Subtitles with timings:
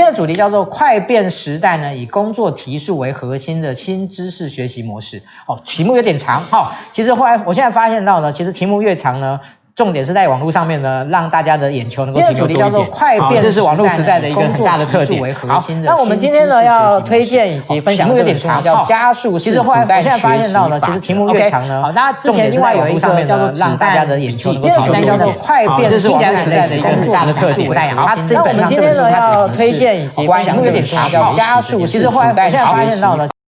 [0.00, 5.22] 今天的主题叫做“快变时代”呢，以工作提速为核心的新知识学习模式。
[5.46, 9.40] 哦，题目有点长哈、其实后来我现在发现到呢，其实题目越长呢。
[9.74, 12.60] 重点是在网络上面呢，让大家的眼球能够停留多一点。
[12.60, 15.34] 叫做快变，这是网络时代的一个很大的特点。
[15.34, 20.80] 好，那我们今天呢要推荐以及分享的有点长，叫加速式子弹学习法。
[20.80, 25.18] 其实题目越长呢，好，大家之前另外有一个叫做让大家的眼球能够停留多一点。
[25.18, 27.70] 叫做快变，这是网络时代的一个很大的特点。
[27.96, 33.39] 好，那我们今天呢要推荐以及分享的有点长，叫加速式子弹学习法。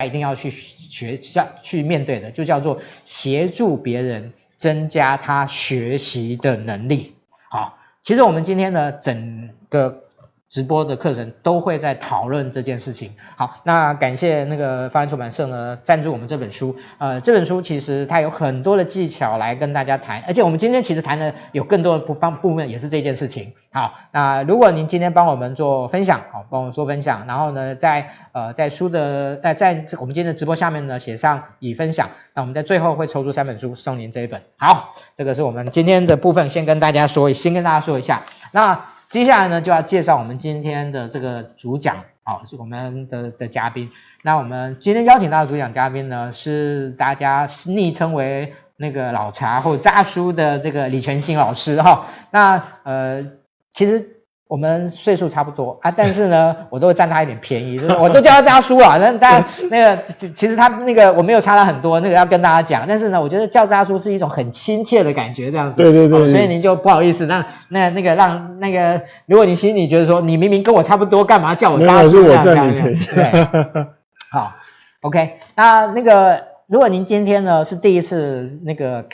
[0.00, 7.14] 他一定要去学校去面对的，就叫做协助别人增加他学习的能力。
[7.50, 10.04] 好，其实我们今天呢，整个。
[10.50, 13.12] 直播的课程都会在讨论这件事情。
[13.36, 16.76] 好，那感谢那个发现出版社呢赞助我们这本书。
[16.98, 23.52] 呃，这本书其实它有很多的技巧来跟大家谈，而且我们今天其实谈的有更多的部方部分也是这件事情。
[23.72, 34.42] 好，那如果您今天帮我们做分享，好，帮我们做分享，然后呢，在呃在书的在在我们今天的直播下面呢写上已分享，那我们在最后会抽出三本书送您这一本。
[34.56, 38.22] 好，这个是我们今天的部分，先跟大家说，先跟大家说一下。
[38.50, 38.80] 那。
[39.10, 43.90] 接下来呢，就要介绍我们今天的这个主讲，好，是我们的的嘉宾。
[44.22, 52.06] 那我们今天邀请到的主讲嘉宾呢，是大家昵称为那个老茶或渣叔的这个李全兴老师哈。
[52.30, 53.32] 那呃，
[53.74, 54.19] 其实。
[54.50, 58.96] 我们岁数差不多啊，但是呢， 我都会占他一点便宜，就是我都叫他渣叔啊。
[58.98, 62.84] 那大家 那个，其实他那个我没有差他很多，那个要跟大家讲。
[62.88, 65.80] 但是呢，我觉得叫渣叔是一种很亲切的感觉，这样子。
[65.80, 66.32] 对对对，对。
[66.32, 72.74] 所以您就不好意思，那那那个让那个，如果你心里觉得说你明明跟我差不多，干嘛叫我渣叔这样这样？
[72.74, 73.46] 对。
[74.32, 74.56] 好
[75.02, 75.38] ，OK。
[75.54, 79.04] 那那个，如果您今天呢是第一次那个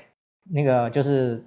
[0.50, 1.45] 那个就是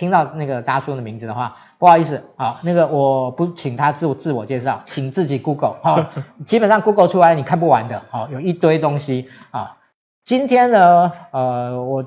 [0.00, 1.56] 听到那个渣叔的名字的话。
[1.78, 6.10] 不好意思，啊，那个我不请他自我自我介绍，请自己 Google 哈，
[6.44, 9.76] 基本上 Google 出来你看不完的，好，有一堆东西啊。
[10.24, 12.04] 今天呢，呃，我。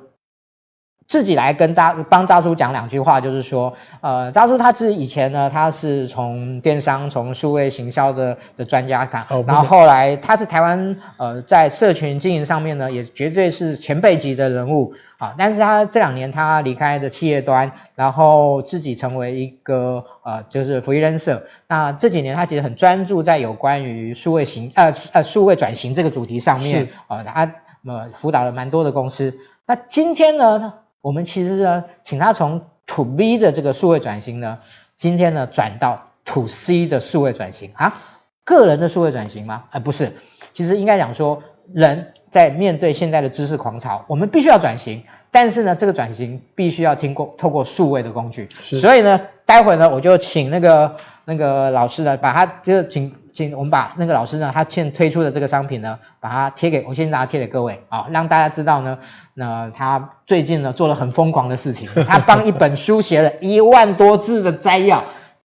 [1.13, 15.35] 自己来跟大帮渣叔讲两句话，就是说，呃，渣叔他自己以前呢，他是从电商、从数位行销的的专家看，哦、然后后来他是台湾呃在社群经营上面呢，也绝对是前辈级的人物啊。
[15.37, 21.43] 但是他这两年他离开的企业端，然后自己成为一个呃就是 freelancer。
[21.67, 27.51] 那这几年他其实很专注在有关于数位行呃呃数位转型这个主题上面啊，呃，他
[27.85, 29.37] 呃辅导了蛮多的公司。
[29.67, 30.73] 那今天呢？
[31.03, 34.59] 我们其实呢，请他从 To B 的这个数位转型呢，
[34.95, 38.01] 今天呢转到 To C 的数位转型啊，
[38.45, 39.65] 个人的数位转型吗？
[39.71, 40.13] 呃，不是，
[40.53, 41.43] 其实应该讲说，
[41.73, 50.95] 人在面对现在的知识狂潮，我们必须要转型，但是呢，这个转型必须要经过透过数位的工具，所以呢，待会呢，我就请那个
[51.25, 53.13] 那个老师呢，把他就请。
[53.33, 58.99] 请我们把那个老师呢，他现推出的这个商品呢，把它贴给我，先拿贴给各位啊，让大家知道呢，
[59.33, 65.03] 那他最近呢做了很疯狂的事情，他帮一本书写了一万多字的摘要，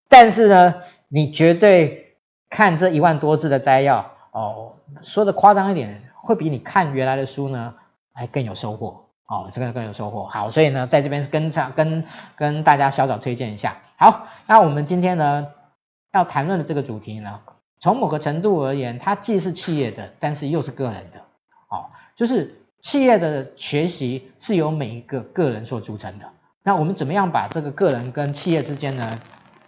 [0.08, 0.74] 但是呢，
[1.08, 2.16] 你绝对
[2.50, 7.74] 看这一万多字的摘要哦，说的夸张一点，会比你看原来的书呢
[8.12, 10.26] 还更有收获哦，这个更有收获。
[10.26, 12.04] 好，所以呢，在这边跟跟
[12.36, 13.78] 跟大家小小推荐一下。
[13.96, 15.46] 好，那我们今天呢
[16.12, 17.40] 要谈论的这个主题呢。
[17.80, 21.20] 从某个程度而言，它既是企业的，但是又是个人的，
[21.68, 26.26] 哦，就是企业的学习是由每一个个人所组成的。
[26.62, 29.20] 那我们怎么样把这个个人跟企业之间呢，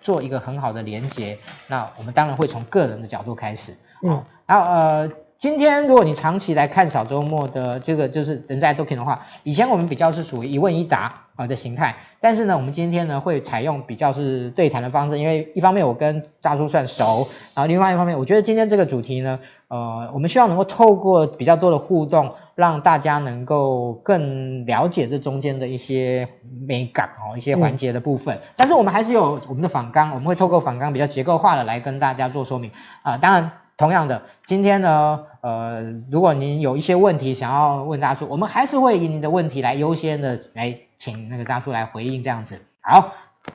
[0.02, 1.38] 做一个很好的连接？
[1.66, 5.10] 那我们当然会从个人的角度开始，嗯，然后呃，
[5.40, 26.28] 今天如果你长期来看小周末的这个就是人在 Talking 的话，以前我们比较是属于一问一答啊的形态，但是呢，我们今天呢会采用比较是对谈的方式，因为一方面我跟大叔算熟，然后另外一方面，我觉得今天这个主题呢，呃，我们希望能够透过比较多的互动，让大家能够更了解这中间的一些
[26.68, 28.38] 美感哦，一些环节的部分。
[28.56, 32.70] 但是我们还是有我们的访纲，我们会透过访纲比较结构化的来跟大家做说明
[33.00, 33.52] 啊、呃，当然。
[33.80, 42.60] 同样的，今天呢，呃，如果您有一些问题想要问大叔，我们还是会以您的问题来优先的来请那个大叔来回应这样子。
[42.82, 43.14] 好，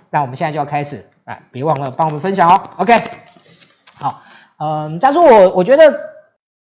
[0.09, 2.59] 那我们现在就要开始啊，别忘了帮我们分享哦。
[2.77, 2.99] OK，
[3.93, 4.23] 好，
[4.57, 5.93] 嗯，大叔，我我觉得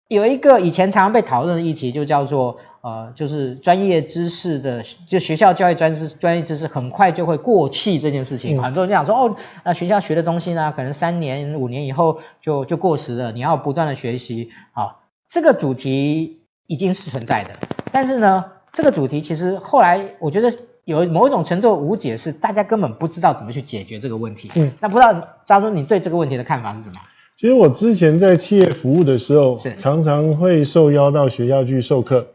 [0.09, 2.59] 有一个以前常常被讨论的议题，就叫做。
[2.85, 14.51] 呃，就是专业知识的，就学校教育专知专业知识很快就会过气这件事情，嗯、很多人讲说哦，那学校学的东西呢，可能三年五年以后就就过时了，你要不断的学习。
[14.73, 17.53] 好，这个主题已经是存在的，
[17.91, 20.53] 但是呢，这个主题其实后来我觉得
[20.85, 24.51] 有某一种程度的无解，是大家根本不知道怎么去解决这个问题。
[24.57, 26.97] 嗯，那不知道张叔你对这个问题的看法是什么？
[27.39, 32.27] 其实我之前在企业服务的时候，常常会受邀到学校去授课。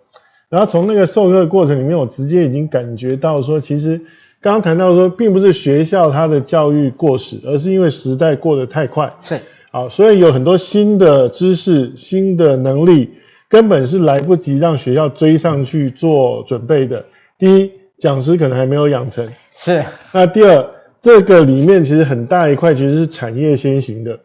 [0.50, 4.02] 然后从那个授课过程里面，我直接已经感觉到说，其实
[4.42, 9.14] 刚刚谈到说，并不是学校它的教育过时，而是因为时代过得太快。
[9.22, 9.40] 是，
[9.72, 13.12] 好，所以有很多新的知识、新的能力，
[13.48, 17.06] 根本是来不及让学校追上去做准备的。
[17.38, 19.32] 第一，讲师可能还没有养成。
[19.56, 19.84] 是。
[20.12, 20.66] 那第二，
[21.00, 24.20] 这个里面其实很大一块其实是产业先行的，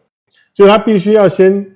[0.55, 1.74] 就它必须要先。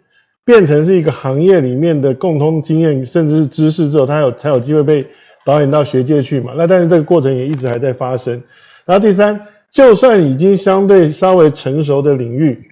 [0.50, 5.06] 变成是一个行业里面的共通经验，甚至是知识之后，他有才有机会被
[5.46, 6.54] 导演到学界去嘛？
[6.58, 8.42] 那但是这个过程也一直还在发生。
[8.84, 12.72] 然后第三，就算已经相对稍微成熟的领域，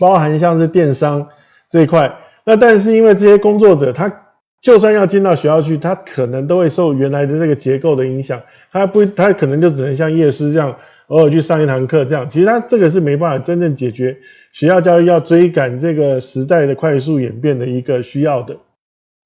[0.00, 1.28] 包含像是电商
[1.70, 2.12] 这一块，
[2.44, 4.12] 那但是因为这些工作者，他
[4.60, 10.74] 就算要进到学校去，他可能都会受原来的这个结构的影响，他不，他可能就只能像夜师这样。
[11.08, 14.18] 偶尔去上一堂课，这样其实他这个是没办法真正解决
[14.52, 18.56] 学校教育要追赶这个时代的快速演变的一个需要的。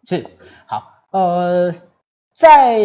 [0.06, 0.26] 是，
[0.66, 1.74] 好，呃，
[2.34, 2.78] 在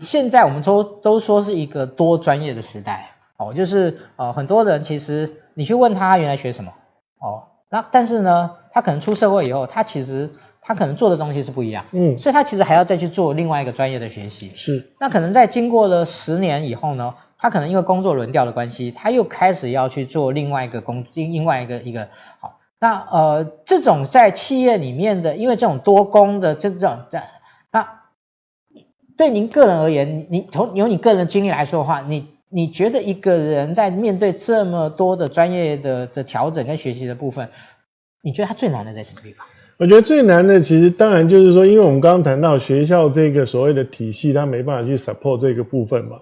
[0.00, 6.72] 现在我们都都说是一个多专业的时代，哦，就是呃很多人其实你去问他原来学什么，
[7.20, 14.50] 哦，那但是呢，他可能出社会以后，他其实他可能做的东西是不一样，嗯，所以他其实还要再去做另外一个专业的学习。
[14.56, 17.14] 是，那可能在经过了十年以后呢？
[17.44, 22.08] 他可能因为工作轮调的关系，他又开始要去做另外一个工，另外一个一个
[22.40, 22.58] 好。
[22.80, 27.28] 那呃，这种在企业里面的，因为这种多工的这种在，
[27.70, 28.00] 那
[29.18, 37.50] 对您个人而言，你从由你个人经历来说的话，你你觉得一个人在面对这么多的专业的的调整跟学习的部分，
[38.22, 39.46] 你觉得他最难的在什么地方？
[39.76, 46.16] 我觉得最难的其实当然就是说，因为我们刚刚谈到学校这个所谓的体系，它没办法去 support 这个部分嘛。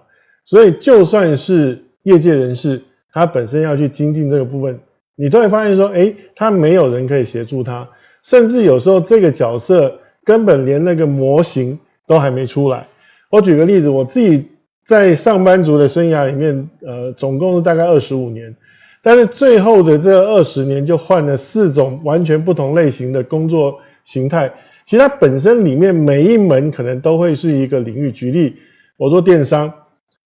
[0.45, 2.81] 所以，就算是业界人士，
[3.13, 4.77] 他本身要去精进这个部分，
[5.15, 7.87] 你都会发现说，诶，他没有人可以协助他，
[8.23, 12.87] 甚至有时候这个角色根本连那个模型都还没出来。
[13.29, 14.47] 我举个例子，我自己
[14.85, 18.53] 在上班族的生涯里面，呃，总共是大概二十五年，
[19.01, 24.51] 但是最后的这二十年就换了四种完全不同类型的工作形态。
[24.85, 28.11] 其实它本身里面每一门可能都会是一个领域。
[28.11, 28.57] 举例，
[28.97, 29.73] 我做电商。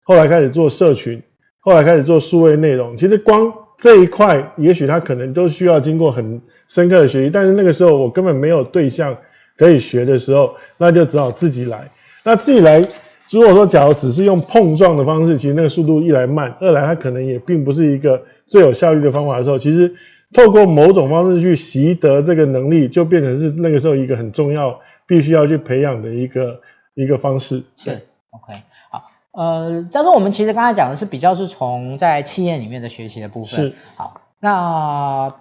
[0.08, 1.22] 后来开始做社群，
[1.60, 2.96] 后来开始做数位内容。
[2.96, 7.30] 其实光这一块，也许他可能都需要经过很深刻的学习。
[7.30, 9.18] 但是那个时候我根本没有对象
[9.58, 11.92] 可以学的时候，那就只好自己来。
[12.24, 12.80] 那自己来，
[13.30, 19.94] 如果说假如只是用碰撞的方式，其实那个速度一来慢，二来它可能也并不是一个最有效率的方法的时候，其实
[20.32, 26.62] 透过某种方式去习得这个能力，就变成是那个时候一个很重要、必须要去培养的一个
[26.96, 27.62] 一个方式。
[27.76, 27.90] 是
[28.32, 28.54] ，OK
[28.90, 29.04] 好。
[29.38, 33.70] 呃，但是我们其实刚才讲的是比较是从在企业里面的学习的部分。
[33.70, 33.76] 是。
[33.96, 35.32] 好，那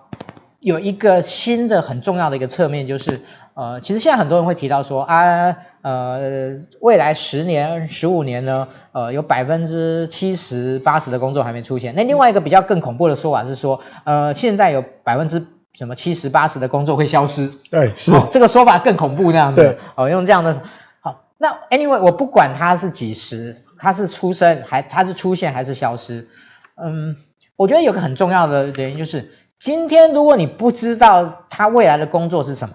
[0.61, 3.23] 有一个新的很重要的一个侧面就是，
[3.55, 11.95] 呃，其实现在很多人会提到说啊，呃，未来十年、十五年呢，呃，有百分之七十、八十的工作还没出现。
[11.95, 17.51] 那另外一个比较更恐怖的说法是说，呃，现在有百分之什么七十、八十的工作会消失。
[17.71, 18.13] 对，是。
[18.13, 19.63] 哦，这个说法更恐怖那样子。
[19.63, 19.79] 对。
[19.95, 20.61] 哦，用这样的。
[21.01, 23.57] 好，那 anyway，我不管它是几十。
[23.79, 26.29] 他是出生还他是出现还是消失？
[26.77, 27.17] 嗯，
[27.57, 29.31] 我觉得有个很重要的原因就是，
[29.61, 32.75] 今天如果你不知道他未来的工作是什么，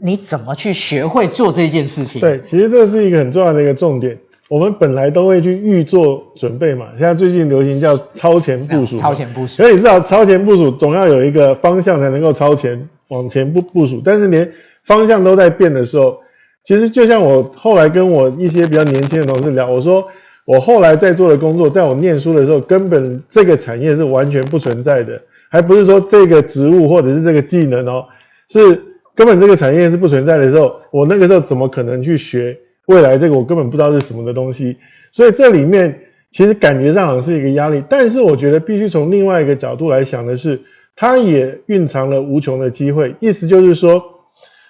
[0.00, 2.20] 你怎么去学会做这件事情？
[2.20, 4.18] 对，其实这是一个很重要的一个重点。
[4.48, 9.62] 我们本来都会去预做准备嘛，现在最近流行叫超前部署，超前部署。
[9.62, 14.52] 所以你知道超前部署总要有一个方向才能够超前，往前部部署，但是连
[14.84, 16.18] 方向都在变的时候，
[16.64, 20.06] 其实就像我后来跟我一些比较年轻的同事聊，我说
[20.44, 25.20] 我后来在做的工作，在我念书的时候，根本这个产业是完全不存在的，
[25.50, 28.04] 还不是说这个职务或者是这个技能哦，
[28.50, 28.80] 是
[29.14, 34.76] 根本这个产业是不存在的时候，我那个时候怎么可能去学未来这个我根本不知道是什么的东西，
[35.10, 35.98] 所以这里面。
[36.34, 40.58] 其实感觉上好像是一个压力，但是我觉得必须从另外一个角度来想的是，
[40.96, 43.14] 它也蕴藏了无穷的机会。
[43.20, 44.02] 意思就是说，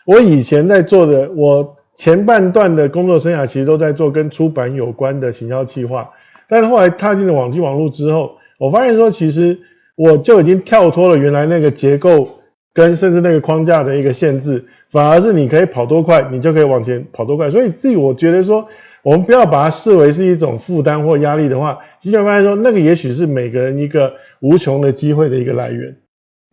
[0.04, 6.10] 我以前在做的，我前半段的工作生涯其实都在做跟出版有关的行销企划，
[6.48, 9.60] 但是后来踏进了网际网络之后，我发现说，其实
[9.96, 12.40] 我就已经跳脱了原来那个结构
[12.72, 17.50] 跟甚至那个框架的一个限制，反而是你可以跑多快，你就可以往前跑多快。
[17.50, 18.68] 所以自己我觉得说。
[19.04, 25.96] 我们不要把它视为是一种负担或压力的话，就会发现说，那个也许是每个人一个无穷的机会的一个来源。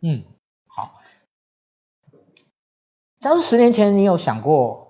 [0.01, 0.23] 嗯，
[0.65, 0.95] 好。
[3.19, 4.88] 假如十年前你有想过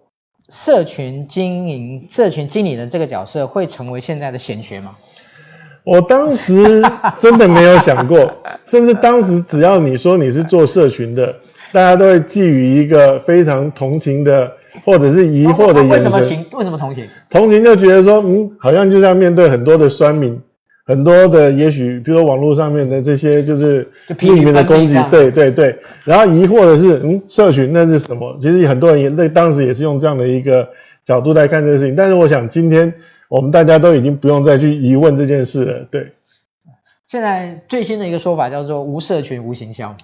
[0.49, 4.95] 社群经营、社群经理人这个角色会成为现在的显学吗？
[5.83, 6.81] 我当时
[7.17, 8.31] 真的没有想过，
[8.65, 11.33] 甚至当时只要你说你是做社群的，
[11.71, 14.51] 大家都会寄予一个非常同情的。
[14.85, 16.45] 或者是疑惑的眼神，为什么情？
[16.53, 17.05] 为什么同情？
[17.31, 20.39] 同情就觉得说，嗯，好像就是要面对很多的酸民，
[20.89, 25.77] 很多的也许，比如说网络上面的这些就是匿名的攻击，对对对。
[26.03, 28.35] 然后疑惑的是，嗯，社群那是什么？
[28.41, 30.67] 其实很多人也那当时也是用这样的一个
[31.05, 31.95] 角度来看这个事情。
[31.95, 32.91] 但是我想今天
[33.27, 35.87] 我们大家都已经不用再去疑问这件事了。
[35.91, 36.11] 对，
[37.05, 39.95] 现在最新的一个说法叫做无社群无行销。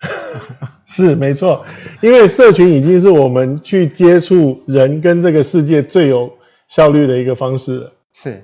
[0.86, 1.66] 是没错，
[2.00, 6.32] 因为社群已经是我们去接触人跟这个世界最有
[6.66, 7.92] 效率的一个方式了。
[8.14, 8.42] 是，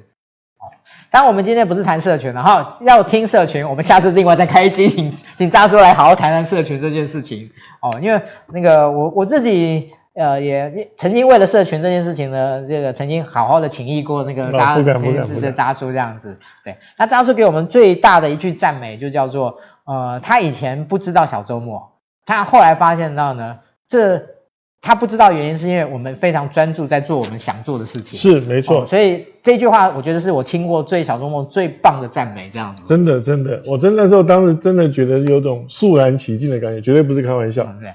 [1.15, 7.49] 然我们今天不是谈社群，然后要听社群，我们下次另外再开一集，请请渣叔来好好谈谈社群这件事情
[7.81, 8.01] 哦。
[8.01, 14.83] 因为那个我我自己呃也曾经为了社群这件事情呢，这个曾经好好的请益过那个渣叔
[15.41, 16.37] 的渣叔这样子。
[16.65, 19.61] 对，那渣叔给我们最大的一句赞美就叫做。
[19.87, 21.93] 呃，他以前不知道小周末，
[22.27, 24.19] 他后来发现到呢，这
[24.85, 28.83] 他不知道原因是因为我们非常专注在做我们想做的事情，是没错。
[28.83, 32.85] 哦，所以这句话我觉得是我听过最小周末最棒的赞美，这样子。
[32.85, 37.65] 真的真的，我真的那时候当时真的觉得有种肃然起敬的感觉，绝对不是开玩笑。
[37.81, 37.93] 对，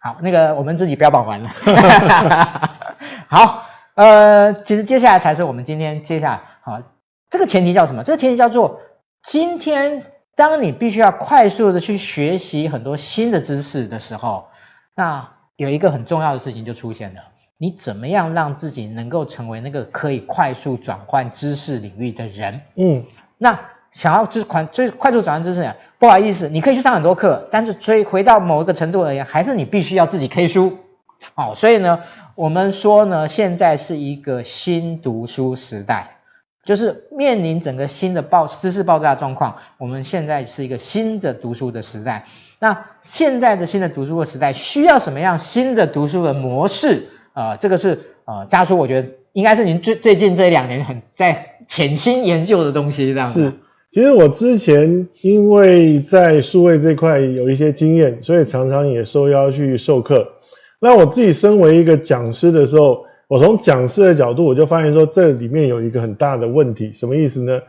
[0.00, 1.50] 好，那个我们自己标榜完了。
[3.28, 3.62] 好，
[3.94, 6.82] 呃，其实接下来才是我们今天接下来好，
[7.30, 8.02] 这个前提叫什么？
[8.02, 8.80] 这个前提叫做
[9.22, 10.04] 今天。
[10.36, 14.46] 当你必须要快速的去学习很多新的知识的时候，
[14.94, 15.28] 那
[15.60, 17.20] 有一个很重要的事情就出现了：
[17.58, 22.62] 你怎么样让自己能够成为那个可以快速转换知识领域的人？
[22.76, 23.04] 嗯，
[23.36, 30.78] 那想要就是快最快速转换知识，不好意思，你可以去上很多课，但是追回到某一个程度而言，还是你必须要自己 K 书。
[31.34, 32.00] 好，所以呢，
[32.36, 36.16] 我们说呢，现在是一个新读书时代。
[36.62, 42.26] 就是面临整个新的爆知识爆炸状况，我们现在是一个新的读书的时代。
[42.60, 47.08] 那现在的新的读书的时代需要什么样新的读书的模式？
[47.32, 53.44] 呃，这个是呃，渣叔，我觉得应该是您最最近这两年很在潜心研究的东西，这样子。
[53.44, 53.52] 是，
[53.90, 60.28] 其实我之前因为在数位这块有一些经验，所以常常也受邀去授课。
[60.78, 63.06] 那我自己身为一个讲师的时候。
[63.30, 67.60] 我从讲师的角度，我就发现说，这里面有一个很大的问题，什么意思呢？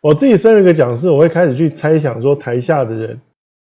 [0.00, 3.18] 我自己身为一个讲师，我会开始去猜想说，台下的人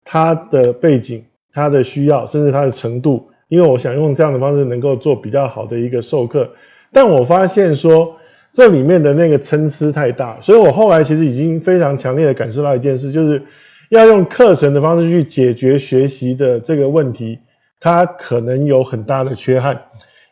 [0.06, 6.50] 他的背景、他的需要，甚至他的程度，因为我想用这样的方式能够做比较好的一个授课。
[6.94, 8.16] 但我发现说，
[8.54, 13.42] 这里面的那个参差太大，所以我后来其实已经非常强烈的感受到一件事，就是
[13.90, 17.40] 要用课程的方式去解决学习的这个问题，
[17.82, 19.82] 它可能有很大的缺憾。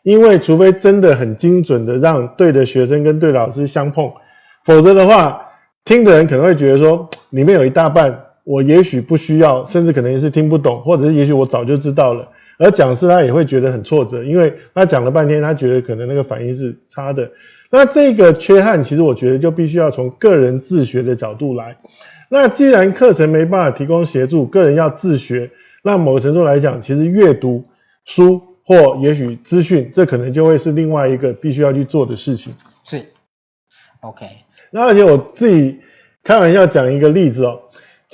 [0.02, 4.12] 因为除非真的很精准的让对的学生跟对老师相碰，
[4.64, 5.46] 否则的话，
[5.84, 12.28] 听的人可能会觉得说，里面有一大半我也许不需要，甚至可能也是听不懂，或者是也许我早就知道了。
[12.58, 17.30] 而讲师他也会觉得很挫折，因为他讲了半天，他觉得可能那个反应是差的。
[17.70, 21.76] 那这个缺憾，其实我觉得就必须要从个人自学的角度来。
[22.28, 25.50] 那既然课程没办法提供协助，个人要自学，
[25.82, 27.64] 那某个程度来讲，其实阅读
[28.04, 28.40] 书。
[28.66, 32.54] 或也许资讯，这可能就会是另外一个必须要去做的事情。
[32.82, 32.98] 是
[34.00, 34.24] ，OK。
[34.70, 35.80] 那而且我自己
[36.22, 37.60] 开玩笑讲一个例子哦。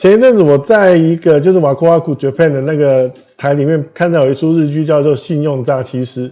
[0.01, 6.27] 前一阵子我在一个就是瓦库瓦库 Japan 的那个台里面看到有一出日剧叫做《信用诈欺师》，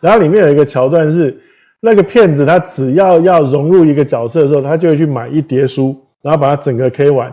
[0.00, 1.38] 然后里面有一个桥段是
[1.78, 7.32] 那个骗子他只要要融入一个角色的时候，他就会去买一叠书，然后把它整个 K 完，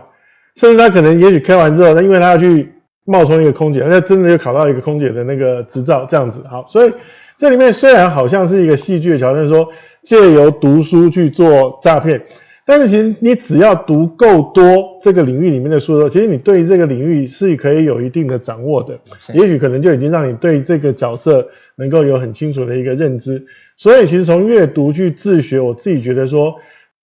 [0.54, 2.72] 甚至他可能也许 K 完之后，他因为他要去
[3.04, 6.40] 冒充一个空姐，那真的就考到一个空姐的那个执照这样子。
[6.48, 6.92] 好，所以
[7.36, 9.68] 这里面虽然好像是一个戏剧的桥段，说
[10.04, 12.22] 借由读书去做诈骗。
[12.70, 18.96] 但是其实你只要读够多这个领域里面的书的时候，其实你对于这个领域是可以有一定的掌握的，
[19.34, 23.44] 也许可能就已经让你对这个角色能够有很清楚的一个认知。
[23.76, 26.54] 所以其实从阅读去自学，我自己觉得说，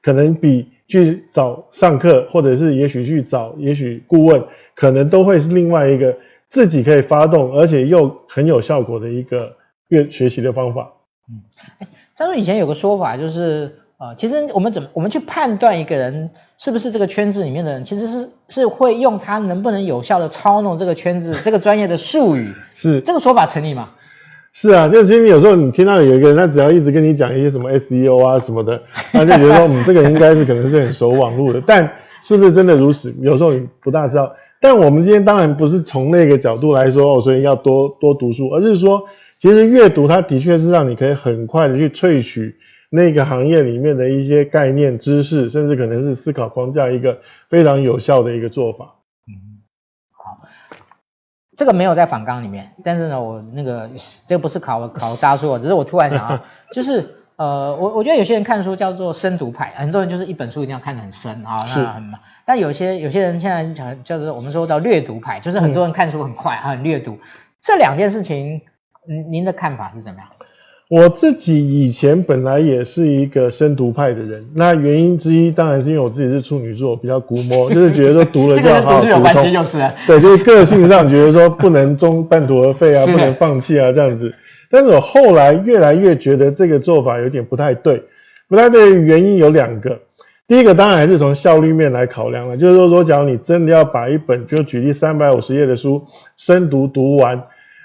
[0.03, 4.43] 可能比去找上课，或者是也许去找也许顾问，
[4.75, 6.15] 可能都会是另外一个
[6.47, 9.53] 自己可以发动，而且又很有效果的一个
[9.87, 10.93] 阅学习的方法。
[11.27, 11.41] 嗯，
[12.15, 13.79] 张叔以前有个说法就是。
[14.05, 23.89] 啊、呃，其实我们怎么我们去判断一个人是不是这个圈子里面的人，其实是是会用他能不能有效的操弄这个圈子这个专业的术语， 是这个说法成立吗？
[24.53, 28.79] 是啊，就是其实有时候你听到有一个人，他只要一直跟你讲一些什么 SEO 啊什么的，
[29.11, 31.89] 他就觉得说，嗯，这个人应该是可能是很熟网络的，但
[32.21, 33.13] 是不是真的如此？
[33.21, 34.33] 有时候你不大知道。
[34.61, 39.03] 但我们今天当然不是从那个角度来说，哦，所以要多多读书，而是说，
[39.37, 42.55] 其实阅读它的确是让你可以很快的去萃取。
[42.95, 48.95] 那个行业里面的一些概念知识，甚至可能是思考框架，一个非常有效的一个做法。
[49.27, 49.61] 嗯，
[50.11, 50.41] 好，
[51.57, 53.89] 这个没有在反纲里面，但是呢，我那个
[54.27, 62.13] 这个不是考考渣书，只是我突然想啊， 就是呃，我我觉得有些人看书叫做深读派，很多人就是一本书一定要看得很深啊，那很，
[62.45, 67.19] 但有些有些人现在讲叫做我们说叫略读派，就是很多人看书很快，嗯、很略读。
[67.61, 68.61] 这两件事情，
[69.07, 70.29] 您您的看法是怎么样？
[70.95, 79.01] 我自己以前本来也是一个深读派的人，那原因之一当然是因为我自己是处女座，比较古摸， 就是觉得说读了就要好好读。
[79.01, 79.93] 这个有关系就是了。
[80.07, 84.33] 对，就是个性上觉得说不能中半途而废啊， 不能放弃啊这样子。
[84.71, 88.01] 但是我后来越来越觉得这个做法有点不太对，
[88.47, 89.99] 不太对的原因有两个。
[90.47, 96.05] 第一个当然还是从效率面来考量了，就是说说假如你真的要把一本，就举例三百五十页的书
[96.37, 97.43] 深读读完，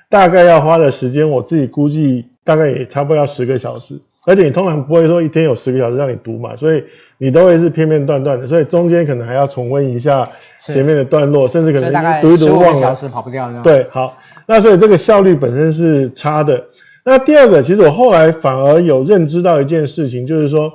[0.08, 2.26] 大概要花的时间，我自己估计。
[2.50, 6.82] 大概也差不多要十个小时，而且你通常不会说一天有十个小时让你读嘛，所以
[7.16, 12.80] 你都会是片片段段的，所以中间可能还要重温一下前面的段落，甚至可能读一读忘了。
[12.80, 13.48] 小时跑不掉。
[13.62, 16.64] 对，好，那所以这个效率本身是差的。
[17.04, 20.72] 那第二个，其实我后来反而有认知到一件事情，就是说，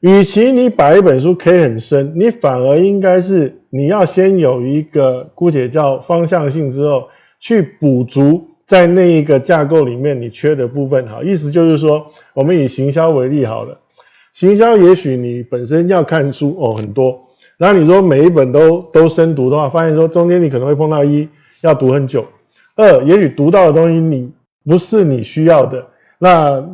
[0.00, 7.04] 与其你把一本书 K 很深，你反而应该是你要先有一个姑且叫方向性之后，
[7.38, 8.48] 去补足。
[8.72, 13.76] 在那一个架构里面，你缺的部分，好，意思就是说，我们以行销为例好了。
[14.32, 17.20] 行销也许你本身要看书哦很多，
[17.58, 21.28] 然后你说每一本都都深读的话，发现说中间你可能会碰到一
[21.60, 22.24] 要读很久，
[22.74, 24.32] 二也许读到的东西你
[24.64, 26.66] 不是你需要的，那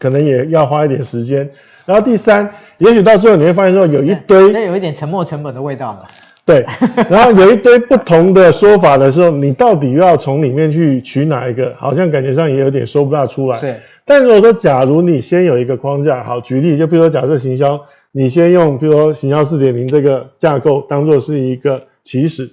[0.00, 1.48] 可能也要花一点时间。
[1.86, 6.08] 然后第三，也许到最后你会发现说有一堆，这有一点沉没成本的味道了。
[6.46, 6.64] 对，
[7.08, 11.74] 然后有一堆不同的说法的时候，你到底要从里面去取哪一个？
[11.78, 13.56] 好像感觉上也有点说不大出来。
[13.56, 17.80] 是，但如果说假如你先有一个框架，好，举例，就比如说假设行销，
[18.12, 22.50] 你先用比如说行销四点零这个架构当做是一个起始，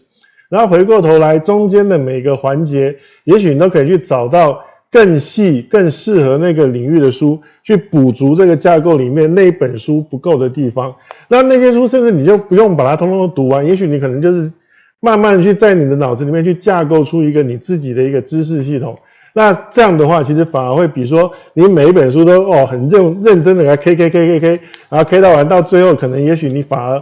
[0.47, 4.63] 然后回过头来中间的每个环节，也许你都可以去找到。
[4.91, 10.93] 更细、更适合那个领域的书，去补足这个架构里面那一本书不够的地方。
[11.29, 14.51] 那那些书，甚至你就不用把它通通读完，也许你可能就是
[14.99, 18.99] 慢慢去在你的脑子里面去架构出一个你自己的一个知识系统。
[19.33, 27.01] 那这样的话，其实反而会比说你每一本书都哦很认认真的来 K K K K K，然后 K 到完，到最后可能也许你反而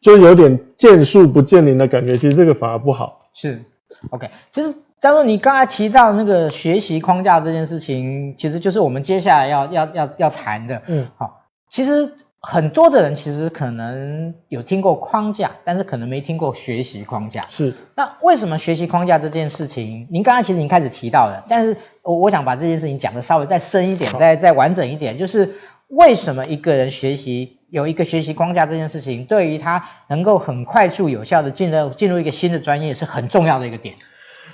[0.00, 2.16] 就有点见树不见林的感觉。
[2.16, 3.28] 其实这个反而不好。
[3.34, 3.60] 是
[4.08, 4.74] ，OK，其实。
[5.00, 10.82] 假如你刚才提到那个学习框架这件事情，其实就是我们接下来要要要要谈的。
[10.86, 17.42] 嗯，好，其实很多的人其实可能有听过框架，但是可能没听过学习框架。
[17.48, 17.74] 是。
[17.94, 25.54] 那为什么学习框架这件事情，您刚才其实已经开始提到了，但是我我想把这件事情讲的稍微再深一点，再再完整一点，就是
[25.86, 33.94] 为什么一个人学习有一个学习框架这件事情，对于他能够很快速有效的进入进入一个新的专业是很重要的一个点。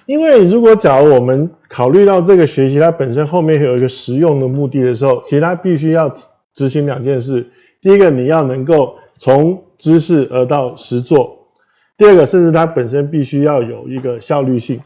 [0.07, 6.15] 因为如果假如我们考虑到这个学习它本身后面有一个实用的目的的时候，其实它必须要
[6.53, 7.47] 执行两件事。
[7.81, 11.49] 第一个，你要能够从知识而到实作；
[11.97, 14.81] 第二个，甚至它本身必须要有一个效率性。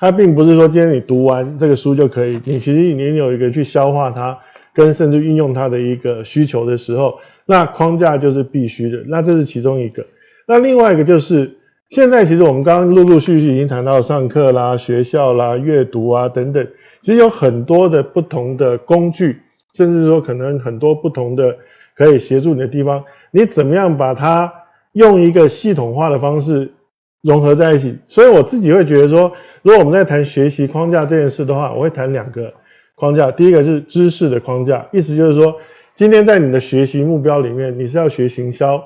[0.00, 4.38] 它并不是说今天你读完这个书就可以，你其实你有一个去消化它
[4.74, 9.04] 跟甚至运用它的一个需求的时候，那框架就是必须的。
[9.06, 10.06] 那这是其中一个。
[10.46, 11.58] 那另外一个就是。
[11.92, 16.66] 现在其实我们刚刚陆陆续续已经谈到上课啦、学校啦、阅读啊等等，
[17.02, 19.42] 其实有很多的不同的工具，
[19.74, 21.54] 甚至说可能很多不同的
[21.94, 23.04] 可以协助你的地方。
[23.30, 24.50] 你怎么样把它
[24.92, 26.72] 用一个系统化的方式
[27.20, 27.98] 融合在一起。
[28.08, 32.54] 所以我自己会觉得说，如果我们在谈学习框架这件事的话，我会谈两个
[32.94, 33.30] 框架。
[33.30, 35.56] 第一个是知识的框架，意思就是说，
[35.94, 38.82] 今天在你的学习目标里面，你是要学行销，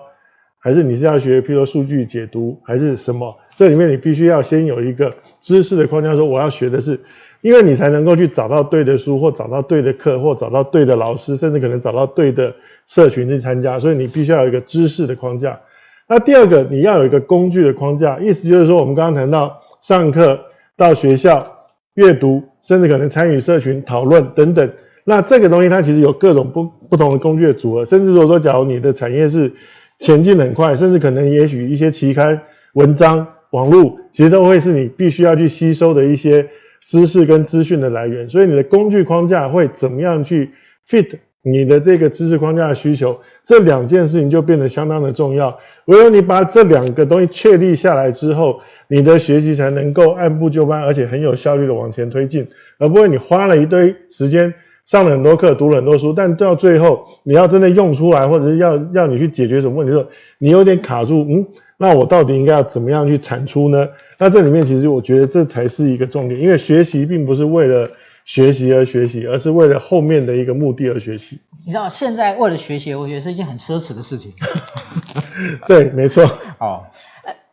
[0.67, 3.33] 还是你是要学，譬如说数据解读，还是什么？
[3.55, 6.99] 这里面你必须要先有一个知识的框架，说我要学的是。
[7.43, 12.53] 因为你才能够去找到对的书，或找到对的课，或找到对的老师，甚至可能找到对的
[12.89, 13.79] 社群去参加。
[13.79, 15.61] 所以你必须要有一个知识的框架。
[16.09, 20.41] 那第二个，你要有一个工具的框架，意思就是说，我们刚刚谈到上课、
[20.77, 21.47] 到学校、
[21.95, 24.69] 阅读，甚至可能参与社群讨论等等。
[25.05, 27.85] 那这个东西它其实有各种不不同的工具的组合。
[27.85, 29.53] 甚至如果说，假如你的产业是
[29.99, 32.41] 前进很快，甚至可能也许一些期刊、
[32.75, 36.49] 文章、网络，其实都会是你必须要去吸收的一些。
[36.89, 40.53] 知识跟资讯的来源，所以你的工具框架会怎么样去
[40.89, 43.19] fit 你的这个知识框架的需求？
[43.43, 45.59] 这两件事情就变得相当的重要。
[45.87, 52.47] 唯有你把这两个东西确立下来之后，你的学习才能够按部就班，而且很有效率的往前推进，
[52.79, 54.55] 而不会你花了一堆时间
[54.87, 61.47] 上了很多课，读了很多书，但到最后你要真的用出来，或者是要要你去解决什么问题的时候，你有点卡住，嗯，
[61.77, 63.89] 那我到底应该要怎么样去产出呢？
[64.19, 67.91] 那这里面其实我觉得这才是一个重点，因为学习并不是为了
[68.25, 71.41] 学习而学习，而是为了后面的一个目的而学习。
[71.65, 74.33] 你知道现在为了学习，我觉得是一件很奢侈的事情。
[75.67, 76.25] 对，没错。
[76.61, 76.85] 哦，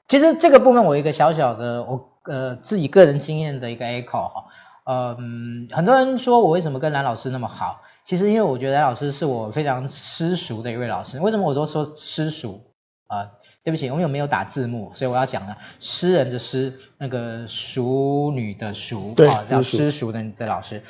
[0.08, 4.46] 其实这个部分我有一个小小的我呃自己个人经验的一个 echo 哈，
[4.86, 11.19] 嗯，很多人说我为什么跟蓝老师那么好，其实因为我觉得蓝老师是我非常私塾的一位老师。
[11.19, 12.62] 为什么我都说私塾
[13.08, 13.17] 啊？
[13.19, 13.30] 呃
[13.63, 20.84] 对不起，我有没有打字幕，所以我要讲了诗人的诗，那个熟女的淑，啊，叫私塾的的老师。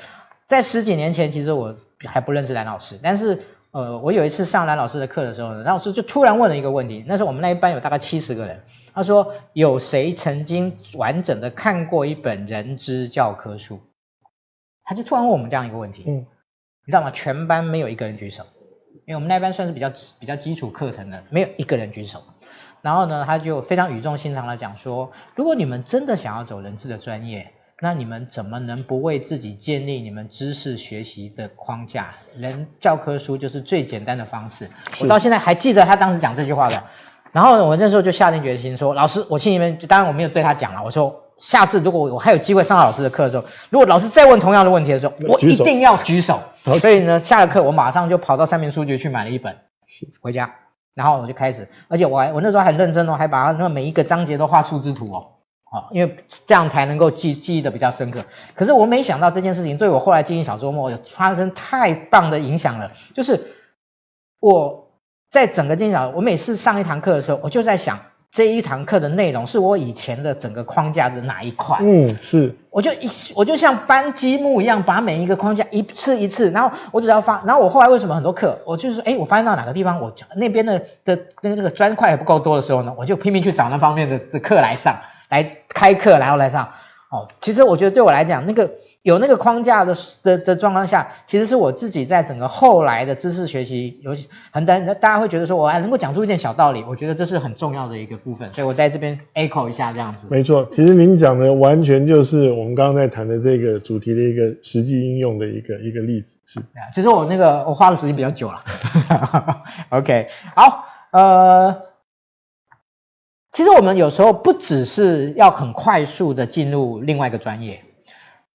[0.48, 7.06] 在十几年前，其实我还不认识蓝老师，但是呃，我有一次上蓝老师的课的时候呢，蓝老师就突然问了一个问题。
[7.08, 13.80] 那时候我们那一班有大概七十个人，他说：“有谁曾经完整的看过一本人之教科书？”
[14.86, 16.26] 他就突然问我们这样一个问题，嗯，
[16.86, 17.10] 你知道吗？
[17.10, 18.46] 全班没有一个人举手，
[19.06, 22.22] 因为我们那班算是比较比较基础课程的，没有一个人举手。
[22.82, 32.16] 然后呢，他就非常语重心长的讲说，如果你们真的想要走人资的专业，那你们怎么能不为自己建立你们知识学习的框架？
[32.36, 34.70] 人教科书就是最简单的方式。
[35.00, 36.84] 我到现在还记得他当时讲这句话的。
[37.34, 46.40] 然后我那时候就下定决心说，老师，我心里面当然我没有对他讲了，我说下次如果我还有机会上老师的课的时候，如果老师再问同样的问题的时候，我一定要举手。
[46.80, 49.58] 所以呢，下了课我马上就跑到三明书局去买了一本，
[50.22, 50.54] 回家。
[50.96, 55.26] 然后我就开始，而且我还我那时候很认真哦，还把它那每一个章节都画数字图哦，
[55.64, 58.26] 好，因为这样才能够记记忆的比较深刻。
[58.54, 63.56] 可是我没想到这件事情对我后来经营小周末有发生太棒的影响了，就是
[64.40, 64.83] 我
[65.34, 67.98] 在整个经营上，我每次上一堂课的时候，我就在想。
[68.32, 71.78] 这一堂课的内容是我以前的整个框架的哪一块？
[71.82, 72.56] 嗯，是。
[72.72, 84.96] 我就一我就像搬积木一样，把每一个框架一次一次，然后我只要发，然后我后来为什么很多课，我就是说，哎，我发现到哪个地方，我那边的的那个砖块也不够多的时候呢，我就拼命去找那方面的的课来上，
[85.30, 86.70] 来开课，然后来上。
[87.12, 88.72] 哦，其实我觉得对我来讲，那个。
[89.04, 100.28] 有那个框架的的的状况下，其实是我自己在整个后来的知识学习，尤其很多大家会觉得说，我还能够讲出一点小道理，我觉得这是很重要的一个部分，所以我在这边 echo 一下这样子。
[100.32, 106.38] 没错，其实您讲的完全就是我们刚刚在谈的这个主题的一个实际应用的一个一个例子。
[106.46, 106.62] 是，
[106.94, 108.62] 其实我那个我花的时间比较久了。
[109.92, 111.76] OK，好，呃，
[113.52, 117.82] 其实我们有时候不只是要很快速的进入另外一个专业。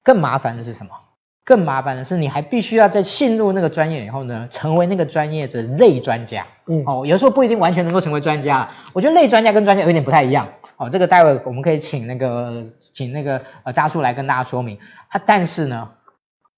[0.08, 0.92] 更麻烦的是什么？
[1.44, 6.46] 更麻烦的是，你还必须要在进入那个专业以后呢，成为那个专业的类专家。
[6.66, 8.70] 嗯，哦，有时候不一定完全能够成为专家。
[8.94, 10.48] 我觉得类专家跟专家有点不太一样。
[10.78, 14.78] 哦，这个待会我们可以请那个请那个呃渣叔来跟大家说明。
[15.10, 15.90] 他但是呢，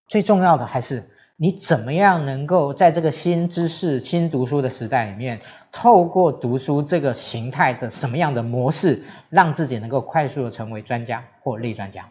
[0.06, 5.40] 最重要的还是你怎么样能够在这个新知识、新读书的时代里面，
[5.72, 12.06] 透过读书这个形态的什么样的模式，让自己能够快速的成为专家或类专家。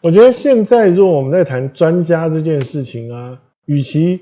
[0.00, 4.20] 我觉得现在如果我们在谈专家这件事情啊，与其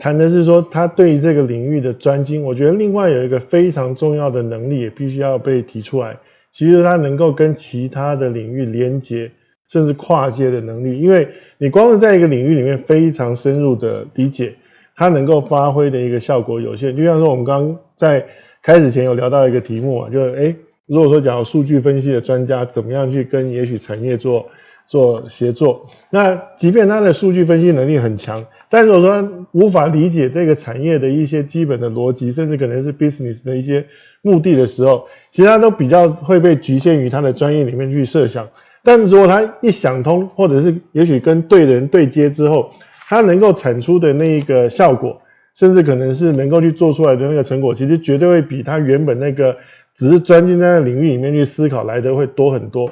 [0.00, 6.18] 谈的是说他对这个领域的专精，我觉得另外有一个非常重要的能力也必须要被提出来，
[6.52, 9.30] 其实他能够跟其他的领域连接，
[9.68, 10.98] 甚至跨界的能力。
[10.98, 14.52] 因为你光是在一个领域里面非常深入的理解，
[14.96, 16.96] 它能够发挥的一个效果有限。
[16.96, 18.26] 就像说我们刚在
[18.64, 24.44] 开始前有聊到一个题目啊，就是诶，如果说讲数据分析的专家怎么样去跟也许产业做。
[24.86, 33.86] 做协作，那即便他的数据分析能力很强，但如果说无法理解这个产业的一些基本的逻辑，甚至可能是 business 的一些
[34.22, 38.48] 目的的时候，其实他都比较会被局限于他的专业里面去设想。
[38.82, 42.70] 但如果他一想通，或者是也许跟对人对接之后，
[43.08, 45.22] 他能够产出的那一个效果，
[45.54, 49.56] 甚至可能是能够去做出来的那个成果，其实绝对会比他原本那个
[49.96, 52.90] 只是钻进在那领域里面去思考来的会多很多。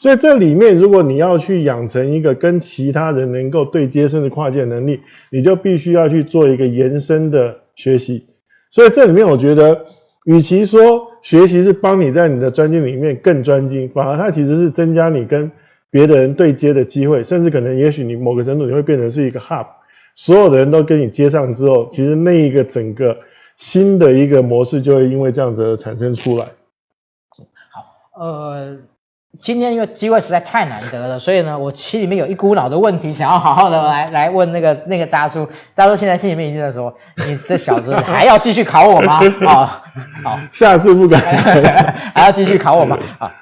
[0.00, 8.26] 所以这里面，如果你要去养成一个跟其他人能够对接甚至跨界能力，你就必须要去做一个延伸的学习。
[8.70, 9.86] 所以这里面，我觉得，
[10.26, 15.50] 与其说学习是帮你在你的专精里面更专精，反而它其实是增加你跟
[15.90, 19.66] 别的人对接的机会，甚至可能，也许你某个程度你会变成是一个 hub，
[20.16, 23.16] 所有的人都跟你接上之后，其实那一个整个
[23.56, 26.46] 新的一个模式就会因为这样子而产生出来。
[27.70, 28.78] 好，呃。
[29.42, 35.48] 今天因为机会实在太难得了，所以呢，我心里面有一股脑的问题，想要好好的来来问那个 那个渣叔。
[35.74, 36.94] 渣叔现在心里面已经在说
[37.26, 39.82] ：“你这小子还要继续考我吗？”啊，
[40.22, 41.20] 好，下次不敢，
[42.14, 42.98] 还要继续考我吗？
[43.18, 43.32] 啊，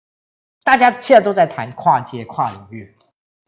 [0.62, 2.94] 大家现在都在谈跨界跨领域，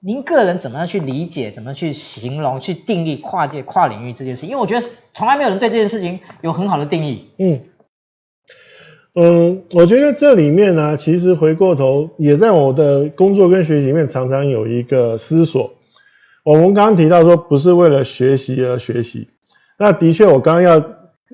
[0.00, 4.46] 您个人怎么样去理解、怎么去形容、去定义跨界跨领域这件事？
[4.46, 7.30] 因为我觉得从来没有人对这件事情有很好的定义。
[7.38, 7.60] 嗯。
[9.14, 15.74] 嗯，我觉得这里面呢，其实回过头也在我的工作跟学习里面常常有一个思索。
[16.44, 19.28] 我们刚刚提到说，不是为了学习而学习，
[19.78, 20.80] 那的确，我刚刚要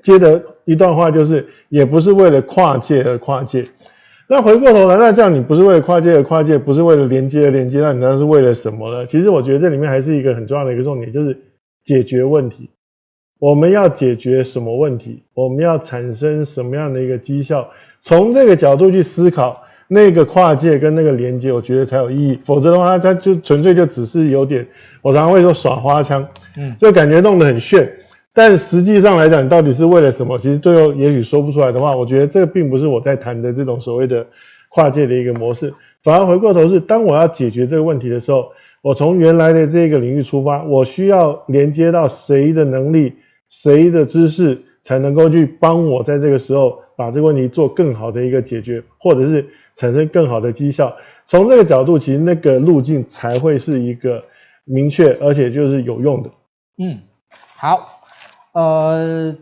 [0.03, 3.65] 接的一段话就是，也不是为了跨界而跨界。
[4.27, 9.05] 那回过头来，那这样你不是为了跨界而跨界，不是为了连接而连接，那你那是为了什么呢？
[9.07, 11.35] 其实我觉得这里面还是一个很重要的一个重点，就是
[11.85, 12.69] 解决问题。
[13.39, 15.23] 我们要解决什么问题？
[15.33, 17.69] 我们要产生什么样的一个绩效？
[18.01, 22.39] 从这个角度去思考，那个跨界跟那个连接，我觉得才有意义。
[22.43, 24.67] 否则的话，它就纯粹就只是有点，
[25.01, 27.89] 我常常会说耍花枪，嗯，就感觉弄得很炫。
[28.33, 30.37] 但实际上来讲，你到底是为了什么？
[30.37, 34.27] 其实最后也许说不出来的话，我觉得这个并不是我在谈的这种所谓的
[34.67, 35.73] 跨界的一个模式。
[36.03, 43.15] 反而回过头是，当我要解决这个问题的时候，我从原来的这个领域出发，我需要连接到谁的能力？
[43.49, 49.45] 谁的知识才能够去帮我在这个时候把这个问题做更好的一个解决，或者是
[49.75, 50.95] 产生更好的绩效？
[51.25, 54.23] 从这个角度，其实那个路径才会是一个
[54.65, 56.29] 明确而且就是有用的。
[56.77, 56.99] 嗯，
[57.55, 58.01] 好，
[58.53, 59.35] 呃，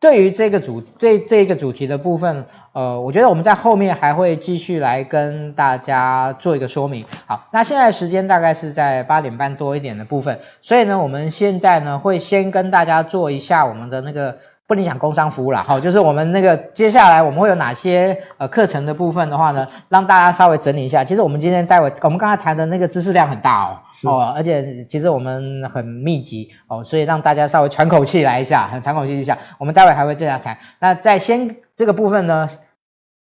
[0.00, 2.46] 对于这个主这这个主题的部分。
[2.72, 7.06] 呃，我觉得我们在后面还会继续来跟大家做一个说明。
[7.24, 14.36] 好，那现在时间大概是在八点半多一点的部分，所以呢，我们现在呢会先跟大家做一下我们的那个
[14.66, 21.04] 不影响工商服务了，好，就是我们那个接下来我们会有哪些呃课程的部分的话呢，让大家稍微整理一下。
[21.04, 29.38] 其实我们今天待会我们刚才谈的那个知识量很大哦，哦，而且其实我们很密集哦，所以让大家稍微喘口气来一下，很喘口气一下。
[29.58, 30.58] 我们待会还会这样谈。
[30.80, 32.48] 那在先这个部分呢。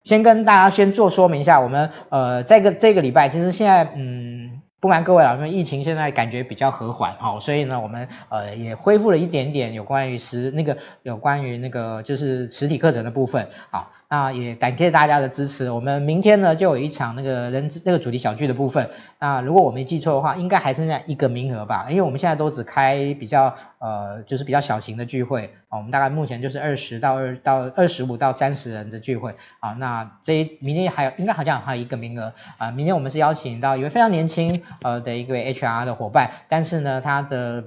[0.04, 13.90] 先跟大家先做说明一下，我们呃，这个这个礼拜，其实现在嗯，不瞒各位老师们，疫情现在感觉比较和缓哦，所以呢，我们呃也恢复了一点点有关于实那个有关于那个就是实体课程的部分，好。
[14.14, 15.72] 那也感谢大家的支持。
[15.72, 18.90] 我们明天呢就有一场那个人那个主题小聚的部分。
[19.18, 21.86] 那如果我没记错的话，应该还剩下一个名额吧？
[21.90, 29.70] 因为我们现在都只开比较呃就是比较小型的聚会啊，我们大概目前就是二十到二到二十五到三十人的聚会啊。
[29.72, 32.70] 那这明天还有应该好像还有一个名额啊。
[32.70, 37.64] 明天我们是邀请到一位非常年轻呃的一个 HR 的伙伴，但是呢他的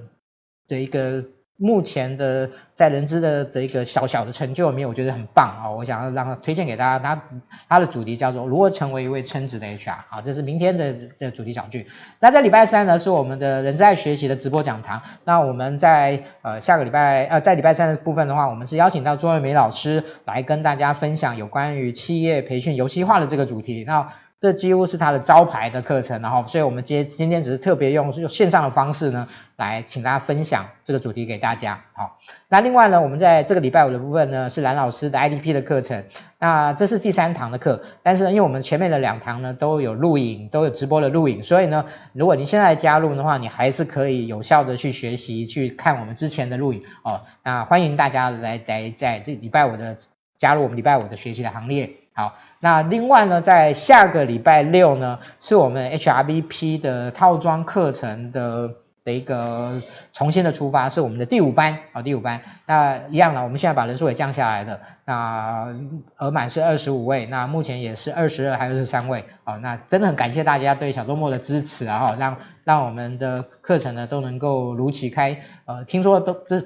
[0.66, 1.24] 的一个。
[1.60, 5.70] 目前的在人资的的一个小小的成就里面，我觉得很棒啊！
[5.70, 7.22] 我想要让他推荐给大家，他
[7.68, 11.88] 他的主题叫做如何成为一位称职的 HR 啊，这是明天的的主题小聚。
[12.20, 15.02] 那在礼拜三呢，是我们的人在学习的直播讲堂。
[15.24, 23.82] 那我们在呃下个礼拜呃在礼拜三的部分的话，我们是邀请到朱瑞梅老师来跟大家分享有关于企业培训游戏化的这个主题。
[23.84, 29.26] 那这几乎是他的招牌的课程，然后，所以我们今今天只是特别用用线上的方式呢，
[29.56, 31.80] 来请大家分享这个主题给大家。
[31.92, 32.18] 好，
[32.48, 36.04] 那另外呢，我们在这个礼拜五的部分呢，是蓝老师的 IDP 的课程，
[36.38, 47.22] 那这是第三堂的课，但是呢，因为我们前面的两堂呢都有录影，都有直播的录影，所以呢，如果你现在加入的话，你还是可以有效的去学习，去看我们之前的录影哦。
[47.42, 49.96] 那欢迎大家来来在这礼拜五的
[50.38, 51.90] 加入我们礼拜五的学习的行列。
[52.18, 58.68] 好，那另外呢，在下个礼拜六呢，是我们 HRBP 的套装课程的
[59.04, 59.80] 的一个
[60.12, 62.40] 重新的出发，是我们的第五班啊，第五班。
[62.66, 64.80] 那一样的，我们现在把人数也降下来了。
[65.04, 65.68] 那
[66.16, 69.24] 额满是二十五位，那目前也是二十二还有二十三位。
[69.44, 72.00] 好，那真的很感谢大家对小周末的支持啊！
[72.00, 75.38] 哈，让让我们的课程呢都能够如期开。
[75.66, 76.60] 呃，听说都这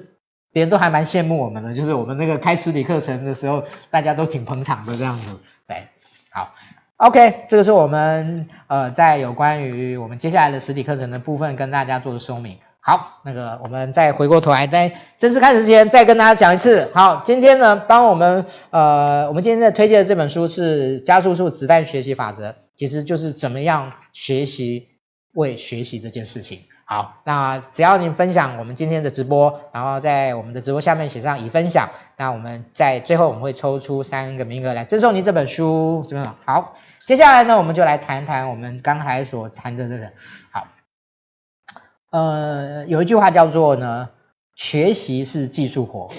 [0.53, 5.39] 别人都还蛮羡慕我们的，就是我们那个开实体课程的时候，大家都挺捧场的这样子。
[5.67, 5.87] 对，
[6.31, 6.53] 好。
[6.97, 12.59] OK，这个是我们呃在有关于我们接下来的实体课程的部分跟大家做的说明。
[12.79, 16.91] 好，那个我们再回过头来，在正式开始之前再跟大家讲一次。
[16.93, 24.87] 好，今天呢帮我们呃我们今天在推荐的这本书是加速术子弹学习法则，其实就是怎么样学习
[25.33, 26.59] 为学习这件事情。
[26.85, 36.35] 好，那只要您分享我们今天的直播，然后在我们的直播下面写上已分享，那我们在最后我们会抽出三个名额来赠送您这本书，怎么样？
[36.45, 36.75] 好。
[37.05, 40.09] 接下来呢，我们就来谈谈我们刚才所谈的这个。
[40.51, 40.67] 好，
[42.11, 44.09] 呃，有一句话叫做呢，
[44.55, 46.09] 学习是技术活，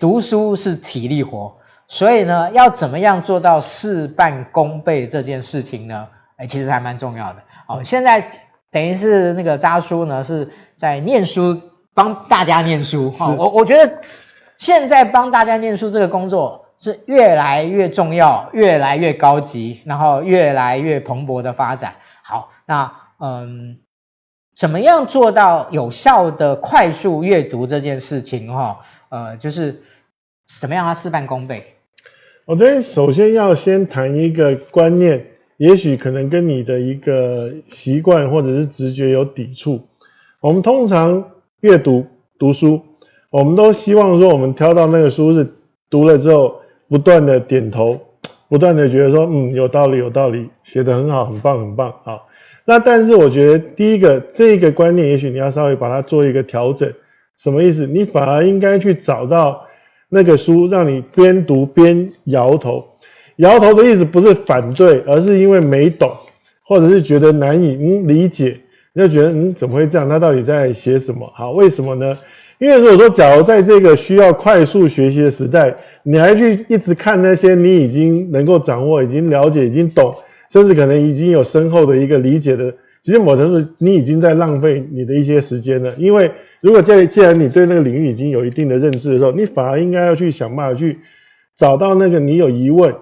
[0.00, 1.58] 读书是体力活。
[1.86, 6.08] 所以呢，要怎么样做到事半功倍这件事情呢？
[6.36, 7.44] 哎，其实还蛮重要的。
[7.68, 11.60] 哦，现在等于是那个渣叔呢是在念书，
[11.94, 13.12] 帮大家念书。
[13.12, 14.00] 哈，我我觉得
[14.56, 16.60] 现在帮大家念书这个工作。
[16.78, 21.94] 是越来越重要，越来越高级，然后越来越蓬勃的发展。
[22.24, 23.78] 好，那嗯，
[24.56, 28.52] 怎么样做到有效的快速阅读这件事情？
[28.52, 29.84] 哈，呃，就是
[30.60, 31.76] 怎么样它事半功倍？
[32.46, 35.24] 我觉得首先要先谈一个观念，
[35.62, 39.80] 也许可能跟你的一个习惯或者是直觉有抵触。
[40.40, 42.04] 我们通常阅读
[42.36, 42.80] 读书，
[43.30, 45.46] 我们都希望说，我们挑到那个书是
[45.88, 46.56] 读了之后。
[46.88, 47.98] 不断的点头，
[48.50, 52.28] 不断的觉得说，嗯，有道理，有道理，写得很好，很棒，很棒，好。
[52.66, 56.92] 那但是我觉得第一个这个观念，也许你要稍微把它做一个调整。
[57.38, 57.86] 什么意思？
[57.86, 59.64] 你反而应该去找到
[60.10, 62.84] 那个书，让你边读边摇头。
[63.36, 66.10] 摇头的意思不是反对，而是因为没懂，
[66.64, 67.74] 或者是觉得难以
[68.06, 68.58] 理解，
[68.92, 70.08] 你就觉得嗯怎么会这样？
[70.08, 71.30] 他到底在写什么？
[71.34, 72.14] 好，为什么呢？
[72.58, 75.74] 因为如果说，假如在这个需要快速学习的时代，
[76.04, 80.14] 你还去一直看那些你已经能够掌握、已经了解、已经懂，
[80.48, 82.72] 甚至可能已经有深厚的一个理解的，
[83.02, 85.92] 其实某程度你已经在浪费你的一些时间了。
[85.98, 86.30] 因为
[86.60, 91.00] 如果在既然你对那个领域已经有一定的认知的时候，你反而应该要去想办法去
[91.56, 92.94] 找到那个你有疑问，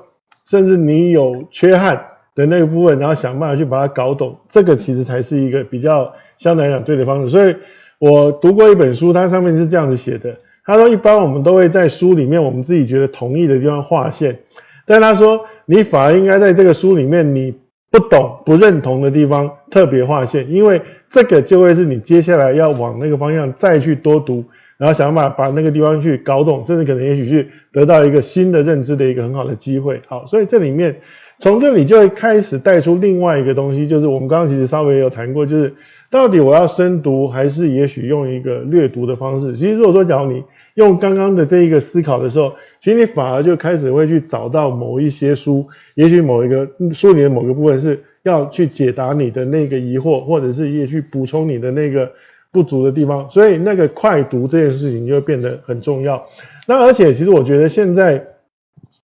[0.50, 4.36] 甚至你有缺憾的那个部分，然后想办法去把它搞懂。
[4.48, 7.28] 这个其实才是一个比较相对来讲对的方式。
[7.28, 7.54] 所以。
[8.00, 10.34] 我读过一本书，它上面是这样子写的。
[10.64, 14.38] 他说，一般我们都会在书里面，我们自己觉得同意的地方划线，
[14.86, 17.54] 但他说，你反而应该在这个书里面，你
[17.90, 20.80] 不懂、不认同的地方特别划线，因为
[21.10, 24.42] 这个就会是你接下来要往那个方向再去多读，
[24.80, 30.00] 然后想办法把那个地方去搞懂，甚至可能也许去得到一个新的认知的一个很好的机会。
[30.08, 30.96] 好，所以这里面
[31.38, 35.74] 从这里就会开始带出另外一个东西，就是我们刚刚其实稍微有谈过，就是。
[36.12, 39.54] 到底我要深读，还是也许用一个略读的方式？
[39.54, 40.42] 其实如果说，假如你
[40.74, 42.52] 用刚刚的这一个思考的时候，
[42.82, 52.10] 其实你反而就开始会去找到某一些书，也许某一个书里的某个部分是要去解答你的那个疑惑，或者是也去补充你的那个
[52.52, 53.28] 不足的地方。
[53.30, 56.24] 所以那个快读这件事情就会变得很重要。
[56.66, 58.24] 那而且其实我觉得现在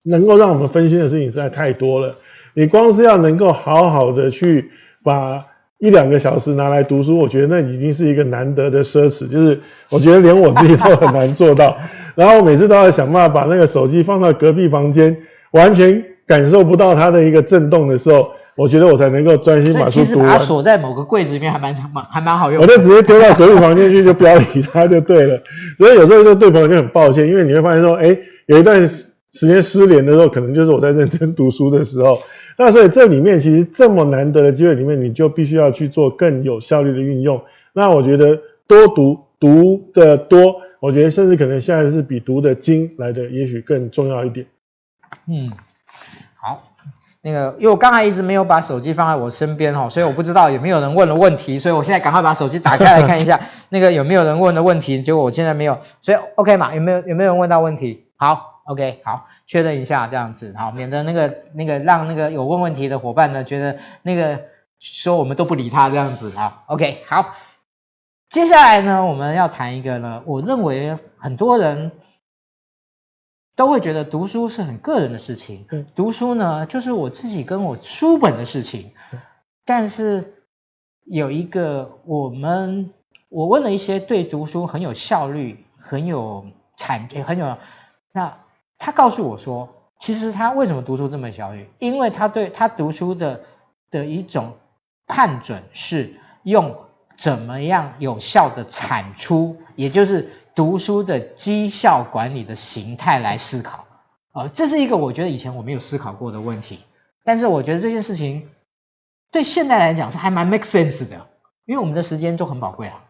[0.03, 2.15] 能够让我们分心的事情实在太多了。
[2.53, 4.71] 你光是要能够好好的去
[5.03, 5.45] 把。
[5.79, 9.59] 一两个小时拿来读书，我觉得那已经是一个难得的奢侈，就是
[9.91, 11.77] 我觉得连我自己都很难做到。
[12.15, 15.15] 然后每次都要想办法把那个手机放到隔壁房间，
[15.51, 20.05] 完全感受不到它的一个震动的时候，我觉得我才能够专心把书读完。
[20.05, 22.61] 其实把它锁在某个柜子里面还蛮蛮还蛮好用。
[22.61, 25.39] 我就直接丢到隔壁房间去，就不要理它就对了。
[25.77, 32.19] 所以有时候就对朋友就很抱歉，因为你会发现说，哎，有一段时间失联的时候，可能就是我在认真读书的时候。
[32.57, 37.39] 那所以这里面其实这么难得的机会里面，你就必须要去做更有效率的运用。
[37.73, 44.47] 那我觉得多读读的多，我觉得甚至可能现在是比读的精来的也许更重要一点。
[45.29, 45.51] 嗯，
[46.41, 46.63] 好，
[47.21, 53.39] 那个因为我刚才一直没有把手机放在我身边哈，所以我不知道有没有人问了问题，所以我现在赶快把手机打开来看一下，
[53.69, 56.73] 那个有没有人问的问题，结果我现在没有，所以 OK 嘛？
[56.75, 58.07] 有没有有没有人问到问题？
[58.15, 58.55] 好。
[58.67, 64.41] OK，好，确认一下这样子，好，免得那个那个让那个有问问题的伙伴呢觉得那个
[64.77, 66.63] 说我们都不理他这样子啊。
[66.65, 67.33] OK，好，
[68.29, 71.93] 接下来呢我们要谈一个呢，我认为很多人
[73.57, 78.91] 都会觉得读书是很个人的事情，嗯，读书呢就是我自己跟我书本的事情，
[79.65, 80.35] 但是
[81.03, 82.93] 有一个我们
[83.29, 86.45] 我问了一些对读书很有效率、很有
[86.77, 87.57] 产、很有，
[88.13, 88.37] 那
[88.77, 91.67] 他告诉我说，其实他为什么读书这么效率？
[91.79, 93.41] 因为他对他读书的
[93.89, 94.53] 的一种
[95.07, 96.75] 判准是用
[97.17, 103.85] 怎么样有效的产出，也就是读书的绩效管理的形态来思考。
[104.33, 106.79] 呃，这是一个我觉得以前我没有思考过的问题，
[107.23, 108.49] 但是我觉得这件事情
[109.31, 111.27] 对现在来讲是还蛮 make sense 的，
[111.65, 113.03] 因为我们的时间都很宝贵啊。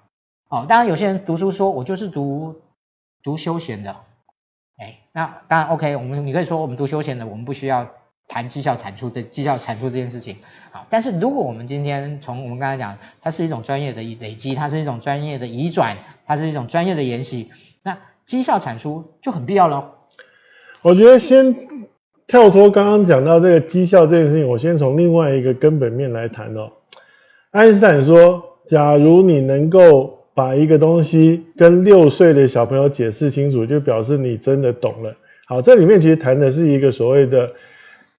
[0.49, 2.59] 哦，当然有些人读书说，我就是读
[3.23, 3.95] 读休闲的，
[4.77, 7.87] 哎，那当然 OK，我们你可以说我们读休闲的，我们不需要
[8.27, 10.35] 谈绩效产出这绩效产出这件事情。
[10.71, 15.97] 好，但是如果我们今天从我们刚才讲，它是一种专业的累积，它是一种专业的移转，
[16.27, 17.49] 它是一种专业的研习，
[17.83, 19.85] 那绩效产出就很必要喽。
[20.81, 21.55] 我觉得先
[22.27, 26.69] 跳脱刚刚讲到这个绩效这件事情，我先从另外一个根本面来谈哦。
[27.51, 35.15] 爱因斯坦说，假如你能够把一个东西跟六岁的小朋友解释清楚，就表示你真的懂了。
[35.47, 37.49] 好，这里面其实谈的是一个所谓的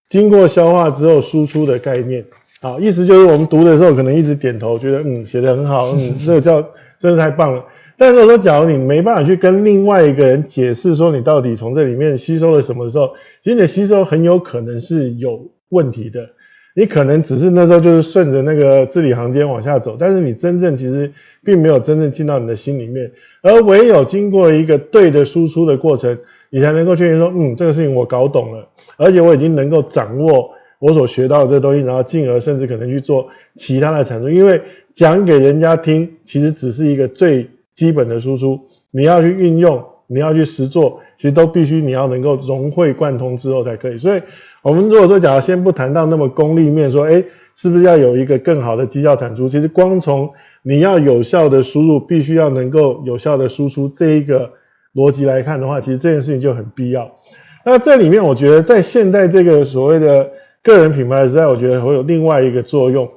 [0.08, 2.24] 经过消化之后输出的概念。
[2.60, 6.60] 好，意思就是我们读的时候可能一直点头，觉得嗯写得很好，嗯这个叫
[6.98, 7.64] 真的太棒了。
[7.98, 13.08] 但是说，假如你没办法去跟另外一个人解释说你到底从这里面吸收了什么的时候，
[13.42, 16.30] 其实你的吸收很有可能是有问题的。
[16.74, 21.12] 你可能只是那时候就是顺着那个字里行间往下走，但是你真正其实
[21.44, 23.10] 并没有真正进到你的心里面，
[23.42, 26.16] 而唯有经过一个对的输出的过程，
[26.50, 33.26] 你才能够确定说，嗯，这个事情我搞懂了，而且我已经能够掌握我所学到的这东西，然后进而甚至可能去做
[33.56, 34.30] 其他的产出。
[34.30, 34.62] 因为
[34.94, 37.48] 讲给人家听，其实只是一个最
[37.78, 38.58] 基本的输出，
[38.90, 43.98] 你要去运用，你要去实做，其实都必须你要能够融会贯通之后才可以。
[43.98, 44.20] 所以。
[44.60, 47.22] 我们如果说，假如先不谈到那么功利面，说，哎，
[47.54, 49.48] 是不是要有一个更好的绩效产出？
[49.48, 50.28] 其实光从
[50.62, 54.50] 你要有效的输入，必须要能够有效的输出这一个
[54.94, 57.08] 逻辑来看的话，其实这件事情就很必要。
[57.64, 60.28] 那这里面，我觉得在现在这个所谓的
[60.62, 63.08] 个人品牌时代，我觉得会有另外一个作用。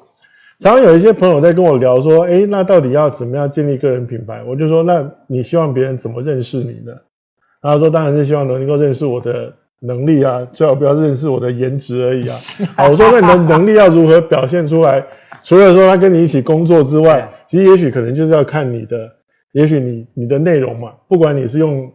[0.62, 4.41] 常常有一些朋友在跟我聊说，哎，那到底要怎么样建立个人品牌？
[4.47, 6.93] 我就说，那你希望别人怎么认识你呢？
[7.62, 9.53] 然后说，当然是希望能够认识我的。
[9.84, 12.38] 能力啊，最好不要认识我的颜值而已啊。
[12.78, 15.03] 好，我说那你的能力要如何表现出来？
[15.43, 19.09] 除了说他跟你一起工作之外， 其实也许可能就是要看你的，
[19.53, 21.91] 也许你你的内容嘛，不管你是用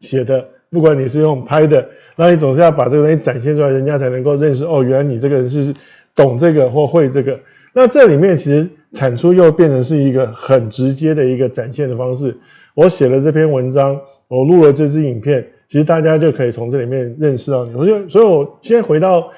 [0.00, 5.74] 写的，不管你是用拍的，那你总是要把这个东西展现出来，人家才能够认识哦，原来你这个人是
[6.14, 7.40] 懂这个或会这个。
[7.72, 12.36] 那这里面其实产出又变成是一个很直接的一个展现的方式。
[12.74, 15.46] 我写了这篇文章，我录了这支影片。
[15.68, 17.74] 其实大家就可以从这里面认识到你。
[17.76, 19.30] 我就所以，我先回到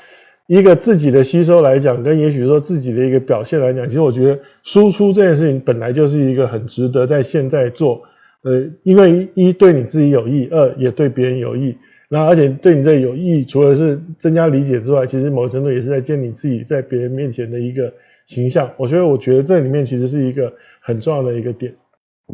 [0.46, 8.02] 一个自己的吸收来讲，跟也许说自己的一个表现来讲，其实我觉得输出这件事情本来就是一个很值得在现在做。
[8.44, 11.76] 呃，因为一对你自己有益，二也对别人有益。
[12.08, 17.92] 那而且对你这有益，除了是增加理解之外，其实某程度也是在建立自己在别人面前的一个
[18.26, 18.70] 形象。
[18.76, 21.74] 我觉得，我觉得这里面其实是一个很重要的一个点。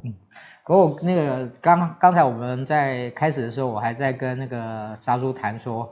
[0.05, 0.15] 嗯。
[0.67, 5.91] 不过那个刚刚才我们在开始的时候，我还在跟那个沙猪谈说，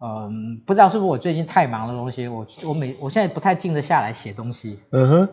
[0.00, 5.28] 嗯，不知道是不是我最近太忙的东西，我我每我现在不太静得下来写东西，嗯哼，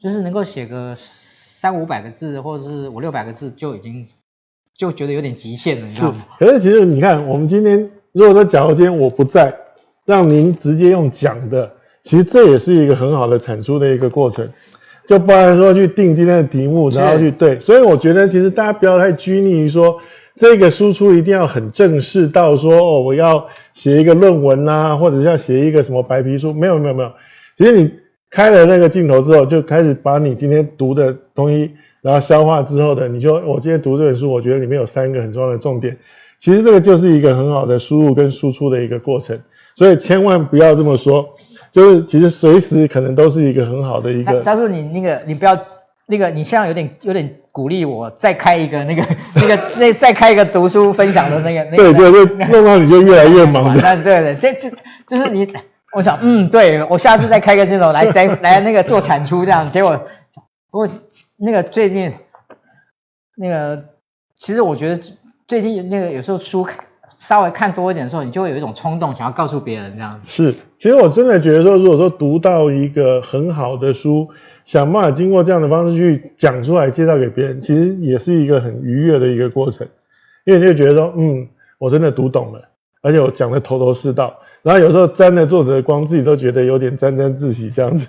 [0.00, 4.08] 就是能够写个三五百个字或者是五六百个字就已经
[4.74, 6.24] 就觉得有点极限了，你知道吗？
[6.38, 9.54] 可是其实你看，我们今天如果说假如今天我不在，
[10.06, 11.70] 让您直接用讲的，
[12.02, 14.48] 其实这也是一个很好的产出的一个过程。
[15.08, 19.98] 就不然说去定今天的题目，然后去对，所以我觉得其实大家不要太拘泥于说
[20.36, 27.10] 这个输出一定要很正式到说哦，我要写一个论文啊，或者是要写一个什么白皮书，没有没有没有，
[27.58, 27.90] 其实你
[28.30, 31.72] 开了那个镜头之后，就开始把你今天读的东西，
[32.02, 35.96] 然后消化之后的，你就我今天读这本书，我觉得里面有三个很重要的重点，
[36.38, 39.40] 其实这个就是一个很好的输入跟输出的一个过程，
[39.74, 41.30] 所以千万不要这么说。
[41.70, 44.40] 就是其实随时可能都是一个很好的一个。
[44.42, 45.58] 假如你那个你不要
[46.06, 49.02] 那个你现在有点有点鼓励我再开一个那个
[49.34, 51.76] 那个那再开一个读书分享的那个。
[51.76, 53.80] 对对对，弄到你就越来越忙的。
[54.02, 54.70] 对对，这这
[55.06, 55.46] 就是你，
[55.94, 59.96] 我想嗯，对我下次再开个这种来再来那个做产出这样，结果
[60.70, 60.88] 不过
[61.38, 62.12] 那个最近
[63.36, 63.84] 那个
[64.38, 65.00] 其实我觉得
[65.46, 66.66] 最近那个有时候书。
[67.20, 70.26] 稍微看多一点的时候，你就会有一种冲动，想要告诉别人这样子。
[70.26, 74.28] 是，其实我真的觉得说，如果说读到一个很好的书，
[74.64, 79.86] 想办法经过这样的方式去讲出来，介绍给别人，其实也是一个很愉悦的一个过程。
[80.44, 81.46] 因为你就觉得说，嗯，
[81.78, 82.68] 我真的读懂了，
[83.02, 84.34] 而且我讲的头头是道。
[84.62, 88.08] 然后有时候沾了作者的光，自己都觉得有点沾沾自喜这样子。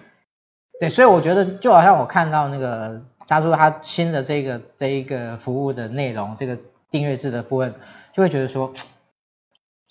[0.80, 3.02] 对，所以我觉得就好像我看到那个。
[3.28, 6.58] 加入他新的这个这一个服务的内容，这个
[6.90, 7.74] 订阅制的部分，
[8.14, 8.74] 就会觉得说，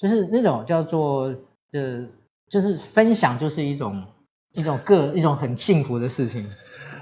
[0.01, 1.35] 就是那种叫做
[1.73, 2.07] 呃，
[2.49, 4.03] 就是分享就是一种
[4.55, 6.47] 一种个一种很幸福的事情。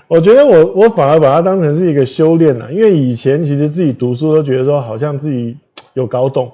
[0.09, 5.57] 我觉得我我反而把它当成是一个修炼了，因为以前其实自己读书都觉得说好像自己
[5.95, 6.51] 有搞懂，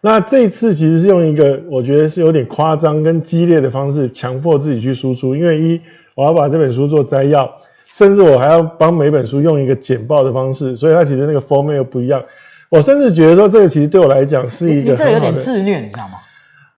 [0.00, 5.80] 那这一次其实是用一个我觉得是有点夸张跟激烈的方式强迫自己去输出，因为一
[6.14, 7.50] 我要把这本书做摘要，
[7.92, 12.22] 甚至我还要帮每本书用一个简报的方式，所以它其实那个封面又不一样。
[12.70, 16.18] 我甚至觉得说这个其实对我来讲是一个你这有点自虐，你知道吗？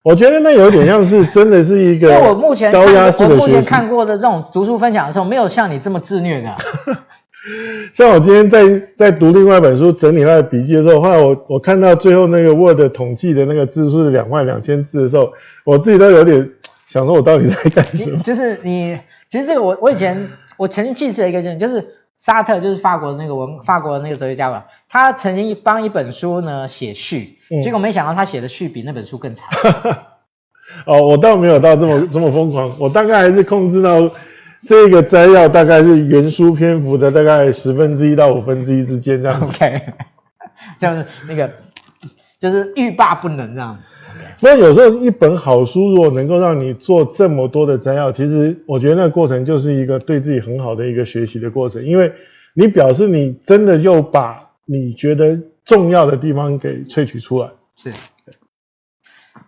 [0.02, 2.08] 我觉得那有点像是 真的是一个。
[2.08, 6.56] 因为我目前看我目前看过的这种读书分享的时候，没有像你这么自虐的。
[7.92, 15.32] 像我今天在在读另外一本书，整理他的笔记的时候，后来我我看到最后那个 Word 统计的那个字数是两万两千字的时候，
[15.64, 16.50] 我自己都有点
[16.86, 18.22] 想说，我到底在干什么？
[18.22, 18.98] 就是你，
[19.30, 20.28] 其实这个我我以前
[20.58, 21.82] 我曾经记起了一个事情，就是
[22.20, 27.38] 沙特就是法国的那个文法国的那个哲学家吧，他曾经帮一本书呢写序。
[27.62, 29.48] 结果没想到他写的序比那本书更长。
[30.86, 34.08] 哦，我倒没有到这么 这么疯狂，我大概还是控制到
[34.66, 39.46] 这个摘要大概是原书篇幅的大概十分之一到五分之一之间这样子。
[39.46, 39.82] OK，
[40.78, 41.50] 这样子那个
[42.38, 43.78] 就是欲罢不能这样。
[44.40, 52.12] 那有时候一本好书如果能够让你做这么多的摘要，其实我觉得那个过程就是一个对自己很好的一个学习的过程，因为
[52.54, 55.38] 你表示你真的又把你觉得。
[55.62, 57.92] 重要的地方给萃取出来，是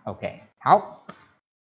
[0.03, 1.03] ，OK，好，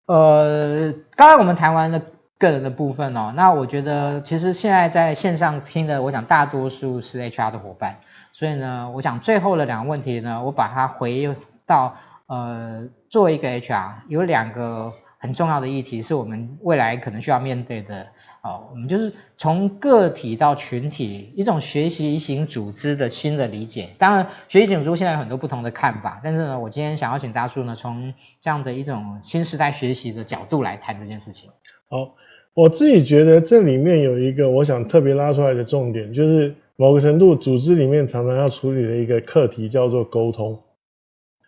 [0.05, 2.01] 呃，刚刚我们谈完了
[2.37, 7.97] 个人的部分哦，那我觉得其实现在在线上听的，我想大多数是 HR 的伙伴，
[8.31, 11.97] 所以呢，我想最后的两个问题呢，我把它回到
[12.27, 18.07] 呃，作为一个 HR，有两个很重要的议题是我们未来可能需要面对的。
[18.43, 23.91] 哦，我们就是从个体到群体，一种学习型组织的新的理解。
[23.97, 31.49] 当然，学习型组织现在有很多不同的看法，但是呢，我今天想要请扎叔呢，从这样的一种新时代学习的角度来谈这件事情。
[31.87, 32.15] 好，
[32.53, 40.59] 我自己觉得这里面有一个我想特别拉出来的重点，就是某个程度组织里面常常要处理的一个课题叫做沟通。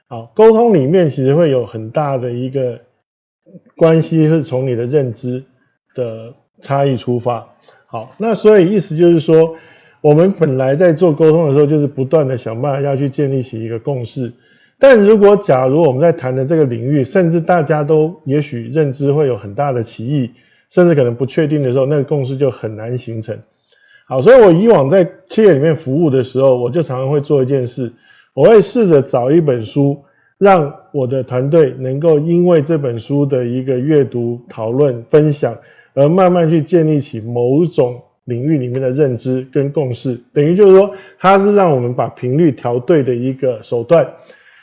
[0.07, 2.79] 好，沟通里面其实会有很大的一个
[3.75, 5.43] 关系，是从你的认知
[5.95, 6.33] 的。
[6.59, 7.49] 差异出发，
[7.85, 9.57] 好，那所以意思就是说，
[10.01, 14.33] 我们本来在做沟通的时候，就是不断的想办法要去建立起一个共识。
[14.79, 20.31] 但如果假如我们在谈的这个领域，甚至大家都也许认知会有很大的歧义，
[20.71, 23.37] 甚至可能不确定的时候，那个共识就很难形成。
[24.07, 27.93] 好，所以我以往在企业里面服务的时候，我就常常会做一件事，
[28.37, 29.97] 我会试着找一本书，
[30.37, 35.57] 让我的团队能够因为这本书的一个阅读、讨论、分享。
[35.95, 44.07] 而慢慢去建立起某种领域里面的认知跟共识，等于就是说，它是让我们把频率调对的一个手段。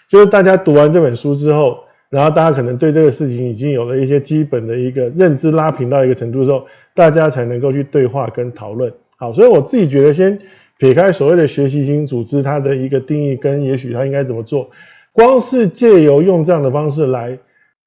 [0.09, 6.64] 就是大家读完这本书之后，然后大家可能对这个事情已经有了一些基本的一个认知拉平到一个程度之后，
[6.95, 8.93] 大家才能够去对话跟讨论。
[9.16, 10.39] 好，所以我自己觉得，先
[10.79, 14.70] 撇开所谓的学习型组织它的一个定义跟也许它应该怎么做，
[15.12, 17.39] 光是借由用这样的方式来。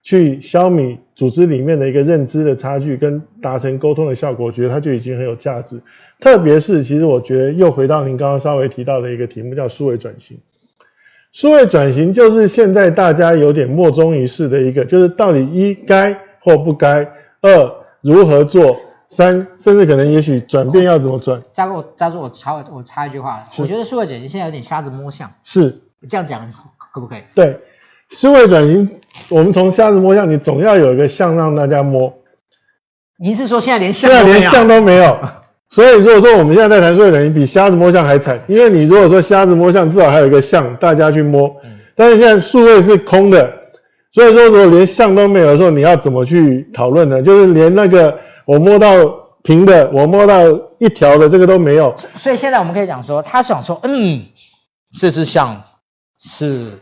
[0.04, 5.82] 去消弭组织里面的一个认知的差距，跟达成沟通的效果，我觉得它就已经很有价值。
[6.22, 10.38] 特别是，其实我觉得又回到您刚刚稍微提到的一个题目，叫数位转型。
[11.34, 17.06] 数位转型就是现在大家有点莫衷一是的一个，就是到底一该或不该，
[17.42, 18.80] 二如何做，
[19.10, 21.42] 三甚至可能也许转变要怎么转。
[21.54, 25.32] 加个加入我插我插一句话，我觉得数位转型现在有点瞎子摸象。
[25.44, 26.52] 是这样讲
[26.94, 27.20] 可不可以？
[27.34, 27.58] 对。
[28.10, 28.90] 数位转型，
[29.30, 32.14] 我们从瞎子摸象，你总要有一个象让大家摸。
[33.18, 35.20] 您是说现在连象现在连象都没有？
[35.70, 41.54] 所以如果说我们现在在谈数位转型，比瞎子摸象还惨，因为你如果说瞎子摸象，至少还有一个象大家去摸。
[41.96, 43.54] 但是现在数位是空的，
[44.12, 47.22] 所以说如果连象都没有的时候，你要怎么去讨论呢？
[47.22, 48.90] 就是连那个我摸到
[49.44, 50.42] 平的，我摸到
[50.80, 51.96] 一条的这个都没有。
[52.16, 54.24] 所以现在我们可以讲说，他想说，嗯，
[55.00, 55.62] 这只象
[56.18, 56.80] 是。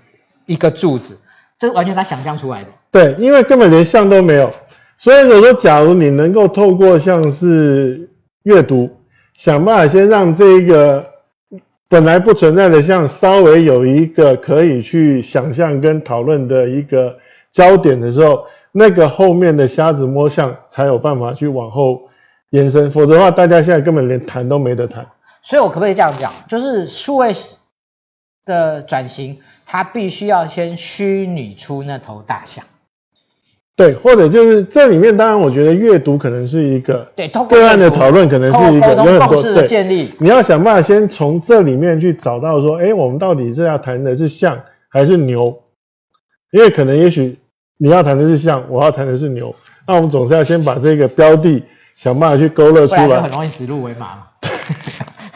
[0.48, 1.18] 一个柱子，
[1.58, 2.68] 这完全他想象出来的。
[2.92, 4.54] 对，因为根本连象都没有，
[5.00, 8.12] 所以我说，假如你能够透过像是
[8.44, 8.88] 阅读，
[9.34, 11.04] 想办法先让这一个
[11.90, 17.18] 本来不存在的像稍微有一个可以去想象跟讨论的一个
[17.52, 18.44] 焦点的时候，
[18.78, 22.10] 那个后面的瞎子摸象才有办法去往后
[22.50, 25.08] 延伸，否则的话，大家现在根本连谈都没得谈。
[25.42, 27.32] 所以我可不可以这样讲，就是数位
[28.46, 29.40] 的转型？
[29.66, 32.66] 它必须要先虚拟出那头大象，
[33.76, 40.14] 对，或者就是这里面，当然我觉得阅读可能是一个对，个案的讨论可能是一个有很多的建立。
[40.20, 45.64] 你要想办法先从这里面去找到说，哎，我们到底是要谈的是象还是牛？
[46.52, 47.40] 因为可能也许
[47.78, 49.56] 你要谈的是象，我要谈的是牛，
[49.88, 51.64] 那我们总是要先把这个标的
[51.96, 54.28] 想办法去勾勒出来，很容易指鹿为马。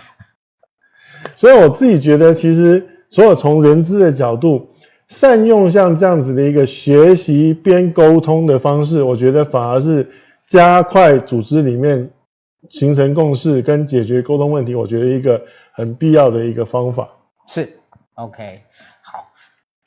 [1.36, 4.70] 所以我自己觉得，其实所有从人资的角度。
[5.08, 10.08] 善用像这样子的一个学习边沟通的方式，我觉得反而是
[10.46, 12.12] 加快组织里面
[12.70, 15.42] 形成共识跟解决沟通问题，我觉得一个
[15.74, 17.10] 很必要的一个方法。
[17.48, 17.68] 是
[18.14, 18.69] ，OK，好。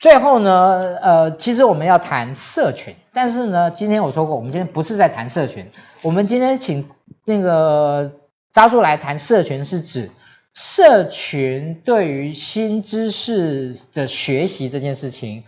[0.03, 5.67] 最后呢，呃，其实我们要谈社群，但是呢，今天我说过，我们今天不是在谈社群，
[6.01, 6.89] 我们今天请
[7.23, 8.11] 那个
[8.51, 10.11] 渣叔来谈社群，是指。
[10.53, 15.45] 社群对于新知识的学习这件事情，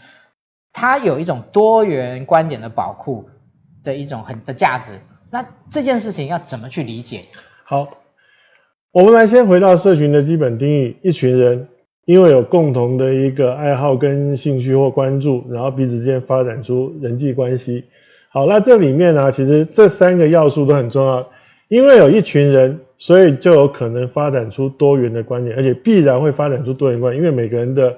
[0.72, 3.30] 它有一种多元观点的宝库
[3.84, 5.01] 的一种很的价值。
[5.30, 7.26] 那这件事情要怎么去理解？
[7.66, 7.89] 好，
[8.93, 11.68] 我们来先回到社群的基本定义：一群人
[12.06, 17.84] 因为有共同的一个爱好跟兴趣或关注，然后彼此之间发展出人际关系。
[18.30, 21.28] 好，那这里面呢，其实这三个要素都很重要，
[21.68, 22.80] 因为有一群人。
[22.97, 27.93] 所以就有可能发展出多元的观点，而且必然会发展出多元观，因为每个人的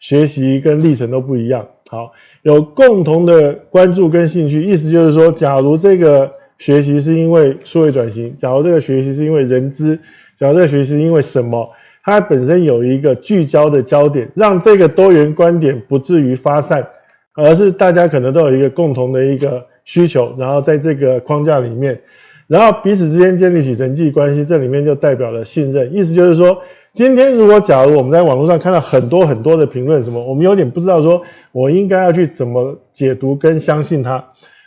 [0.00, 1.68] 学习跟历程都不一样。
[1.86, 2.10] 好，
[2.42, 10.00] 有共同的关注跟兴趣，意思就是说，假如这个学习是因为数位转型，假如这个学习是因为人资，
[10.36, 11.70] 假如这个学习是因为什么，
[12.04, 16.86] 它本身有一个聚焦的焦点，让这个多元观点不至于发散，
[17.34, 22.00] 而是大家可能都有一个共同的一个需求，然后在这个框架里面。
[22.46, 25.94] 然后彼此之间建立起人际关系，这里面就代表了信任。
[25.94, 31.22] 意思就是说，今天如果假如我们在网络上看到很多很多的评论，什么我们有点不知道，说
[31.52, 34.24] 我应该要去怎么解读跟相信它。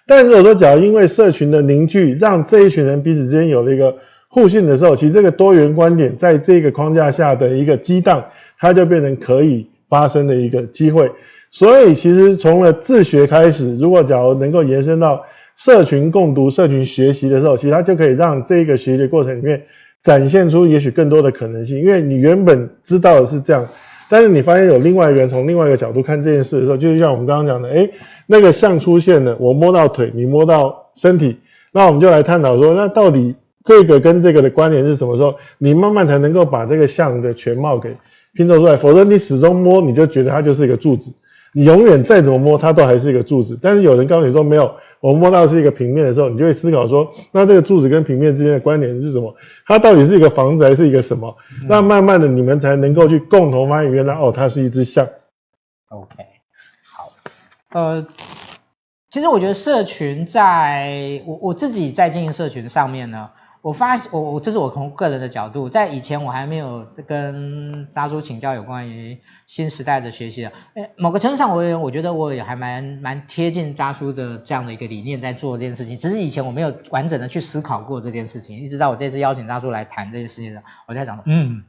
[0.08, 3.96] 但如果说假如因为社群的凝聚，让这一群人彼此之间有了一个
[4.34, 8.26] 互信的时候，其实这个多元观点在这个框架下的一个激荡，
[8.60, 11.10] 它就变成可以发生的一个机会。
[11.52, 15.24] 所以其实从了自学开始，如果假如能够延伸到。
[15.56, 19.62] 社群共读、社群学习的时候，其实它就可以让这个学习的过程里面
[20.02, 21.78] 展现出也许更多的可能性。
[21.78, 23.64] 因为你原本知道的是这样，
[24.10, 27.88] 但是你发现有另外一个人从另外一个角度看这件事的时候，就像我们刚刚讲的，诶，
[28.26, 31.38] 那个象出现了，我摸到腿，你摸到身体，
[31.72, 37.96] 那我们就来探讨说，那到底这个跟这个的关联是什么时候，你慢慢才能够把这个象的全貌给
[38.34, 38.76] 拼凑出来。
[38.76, 41.14] 否则你始终摸，你就觉得它就是一个柱子，
[41.54, 43.58] 你永远再怎么摸，它都还是一个柱子。
[43.62, 44.76] 但是有人告诉你说没有。
[45.00, 49.36] 我们摸到的是一个平面的时候，你就会思考说，那这个柱子跟平面之间的关联是什么？
[49.68, 51.36] 它到底是一个房子还是一个什么？
[51.62, 55.06] 嗯、那慢慢的你们才能够去共同发现，原来哦，它是一只象。
[55.90, 56.16] OK，
[56.90, 57.12] 好，
[57.74, 58.08] 呃，
[59.10, 63.30] 其实我觉得社群在我我自己在经营社群上面呢。
[63.64, 81.64] 我发，我我这是我从个人的角度，在以前我还没有跟渣叔请教有关于新时代的学习的，诶某个程度上，我我觉得我也还蛮蛮贴近渣叔的这样的一个理念在做这件事情，只是以前我没有完整的去思考过这件事情，一直到我这次邀请渣叔来谈这件事情的，我在想，嗯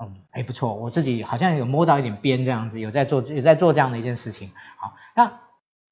[0.00, 4.52] 嗯，哎不错，我自己好像有摸到一点边这样子，有在做有在做这样的一件事情。
[4.78, 5.40] 好，那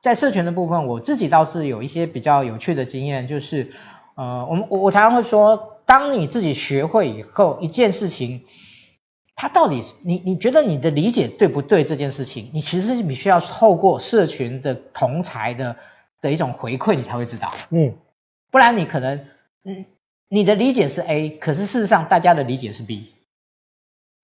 [0.01, 3.73] 在社群的部分，我自己倒是有一些比较有趣的经验，就是。
[4.15, 8.43] 呃，我们我我常常会说，当你自己学会以后，一件事情，
[9.35, 11.85] 它到底你你觉得你的理解对不对？
[11.85, 15.77] 这件事情，你其实是必须要透过社群的同才的
[16.21, 17.53] 的一种回馈，你才会知道。
[17.71, 17.95] 嗯，
[18.51, 19.27] 不然你可能，
[19.65, 19.85] 嗯，
[20.29, 23.09] 你的理解是 A，可是事实上大家的理解是 B，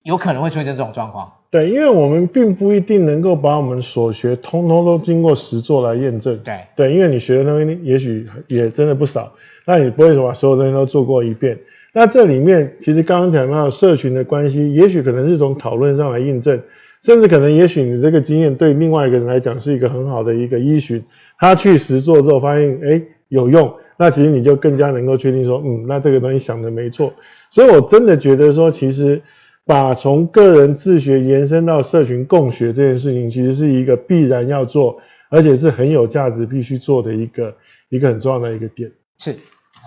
[0.04, 1.32] 有可能会出现这种状况。
[1.50, 6.38] 对，因为我们并不一定能够把我们所学通通都经过实作来验证。
[6.44, 9.32] 对对，因为你学的东西也许也真的不少。
[9.64, 11.58] 那你不会说把所有东西都做过一遍。
[11.92, 16.60] 那这里面其实刚刚讲到社群的关系，也许可能是从讨论上来印证，
[17.02, 21.02] 甚至可能也许你这个经验对另外一个人来讲是一个很好的一个依循。
[21.38, 27.12] 他去实做之后发现，哎，有用，那其实你就更加能够确定说，嗯，那这个东西想的没错。
[27.50, 29.20] 所以我真的觉得说，其实
[29.66, 37.54] 把从个人自学延伸到社群共学这件事情，其实是一个必然要做，而且是很有价值必须做的一个
[37.88, 38.92] 一个很重要的一个点。
[39.20, 39.38] 是。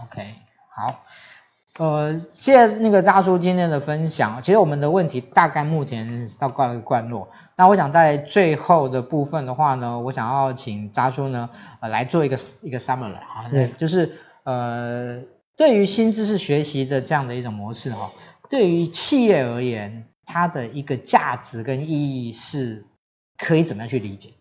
[0.03, 0.33] OK，
[0.75, 1.03] 好，
[1.77, 4.41] 呃，谢谢那个渣叔今天的分享。
[4.41, 7.29] 其实我们的问题大概目前到告一个段落。
[7.55, 15.21] 那我想在最后的部分的话呢，我想要请渣叔呢，呃，来做一个一个 summary 啊，对，就是呃，
[15.55, 18.11] 对于新知识学习的这样的一种模式哈，
[18.49, 22.85] 对于企业而言，它的一个价值跟意义是
[23.37, 24.31] 可以怎么样去理解？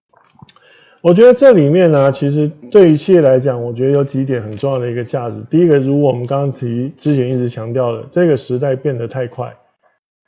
[1.03, 5.37] 我觉得这里面呢，其实对于企业来讲，我觉得有几点很重要的一个价值。
[5.51, 9.53] 第一个，如果我们刚刚其之前一直强调的，这个时代变得太快，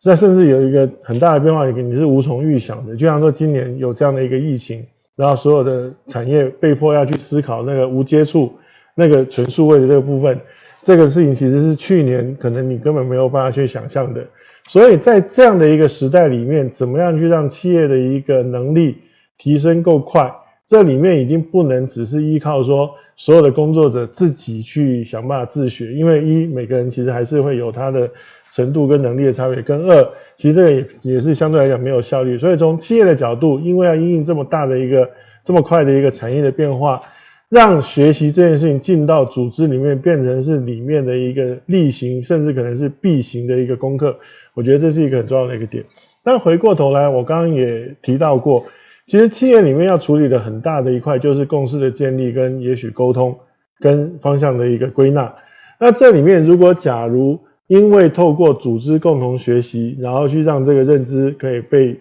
[0.04, 2.96] 那甚至有一个很大的变化，你你是无从预想的。
[2.96, 8.52] 就像说今年有这样的一个疫情，然后所有的产业被迫要去思考那个无接触、
[8.96, 10.40] 那个纯数位的这个部分，
[10.82, 14.26] 这个事情其实是去年可能你根本没有办法去想象的。
[14.66, 18.96] 所以在这样的一个时代里面，怎么样去让企业的一个能力
[19.38, 20.34] 提升够快？
[20.66, 28.10] 这里面已经不能只是依靠说所有的工作者自己去想办法自学，因为一每个人其实还是会有他的
[28.52, 32.38] 程度跟能力的差别，跟二其实这个也也是相对来讲没有效率。
[32.38, 35.10] 所以从企业的角度，因为要因应这么大的一个
[35.42, 37.02] 这么快的一个产业的变化，
[37.50, 44.18] 让学习这件事情进到组织里面变成是里面的一个例行，甚至可能是必行的一个功课。
[44.54, 45.84] 我觉得这是一个很重要的一个点。
[46.22, 48.64] 但回过头来，我刚刚也提到过，
[49.06, 53.38] 其实企业里面要处理的很大的一块就是共识的建立跟也许沟通
[53.80, 55.34] 跟方向的一个归纳。
[55.78, 61.98] 那这里面如果假如因为透过组织共同学习，然后去让这个认知可以被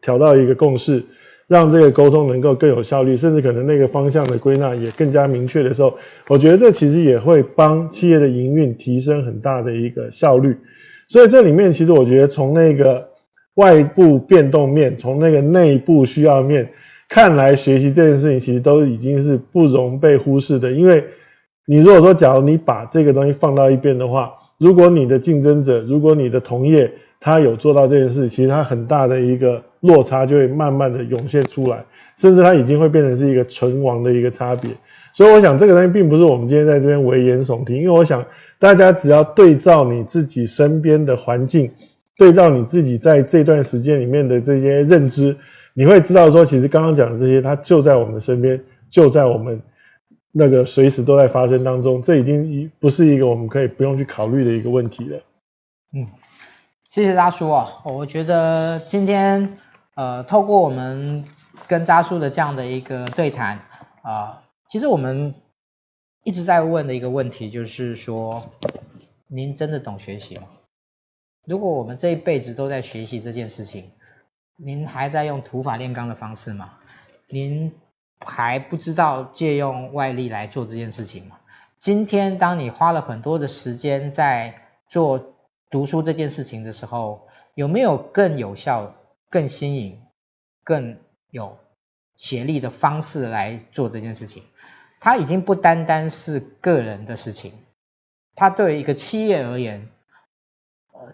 [0.00, 1.04] 调到一个共识，
[1.46, 10.56] 让这个沟通能够更有效率，甚至可能那个方向的归纳也更加明确的时候，我觉得这其实也会帮企业的营运提升很大的一个效率。
[11.08, 13.09] 所以这里面其实我觉得从那个
[13.54, 16.70] 外部变动面，从那个内部需要面
[17.08, 20.70] 看来，学习这件事情其实都已经是不容被忽视的。
[20.72, 21.04] 因为
[21.66, 31.84] 你如果说假如你把这个东西放到一边的话，如果你的竞争者，如果你的同业他有做到这件事，其实他很大的一个落差就会慢慢的涌现出来，
[32.16, 34.70] 甚至它已经会变成是一个存亡的一个差别。
[35.12, 38.24] 所以我想这个东西并不是我们今天在这边危言耸听，因为我想。
[38.60, 41.70] 大家只要对照你自己身边的环境，
[42.20, 45.34] 对照你自己在这段时间里面的这些认知，
[45.72, 49.62] 你会知道说，其实刚刚讲的这些，它就在我们身边，就在我们
[50.30, 52.02] 那个随时都在发生当中。
[52.02, 55.18] 这已经不是一个我们可以不用去考虑的一个问题了。
[55.94, 56.06] 嗯，
[56.90, 59.56] 谢谢渣叔啊，我觉得今天
[59.94, 61.24] 呃，透过我们
[61.66, 63.60] 跟渣叔的这样的一个对谈
[64.02, 65.34] 啊，其实我们。
[66.22, 68.44] 一直在问的一个问题就是说，
[69.26, 70.42] 您真的懂学习吗？
[71.50, 73.90] 如果我们这一辈子都在学习这件事情，
[74.54, 76.74] 您还在用土法炼钢的方式吗？
[77.26, 77.72] 您
[78.24, 81.40] 还不知道借用外力来做这件事情吗？
[81.80, 85.34] 今天当你花了很多的时间在做
[85.70, 87.26] 读书这件事情的时候，
[87.56, 88.94] 有没有更有效、
[89.28, 90.00] 更新颖、
[90.62, 90.98] 更
[91.32, 91.58] 有
[92.14, 94.44] 协力的方式来做这件事情？
[95.00, 97.54] 它已经不单单是个人的事情，
[98.36, 99.88] 它对于一个企业而言，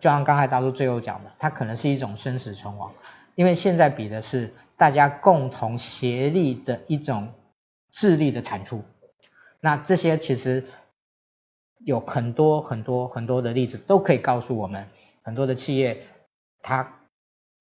[0.01, 2.93] 就像刚才大叔最后讲的，它可能是一种生死存亡，
[3.35, 7.29] 因为现在比的是大家共同协力的一种
[7.91, 8.83] 智力的产出。
[9.61, 10.65] 那这些其实
[11.79, 14.87] 有很多很多很多的例子都可以告诉我们，
[15.23, 16.07] 很多的企业
[16.63, 16.95] 它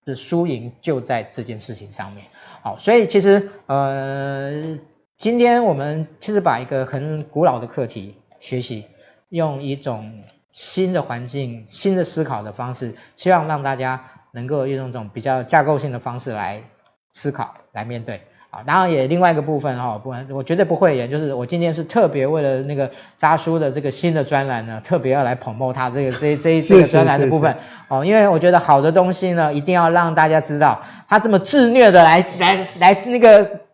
[0.04, 2.26] 的输赢就在这件事情上面。
[2.62, 4.80] 好，所以其实呃。
[5.18, 8.84] 今天我们其实把一个很古老的课题学习，
[9.30, 10.24] 用一种
[10.56, 16.64] 新的环境、新的思考的方式，希望让大家能够用一种比较架构性的方式来
[17.12, 18.22] 思考、来面对。
[18.52, 27.54] 啊，当然也另外一个部分哈，不然我绝对不会演，就是我今天是特别为了那个渣叔的这个新的专栏呢，特别要来 promote 他这个这这一这个专栏的部分
[27.90, 33.65] 哦，因为我觉得好的东西呢，一定要让大家知道，他这么自虐的来来来那个。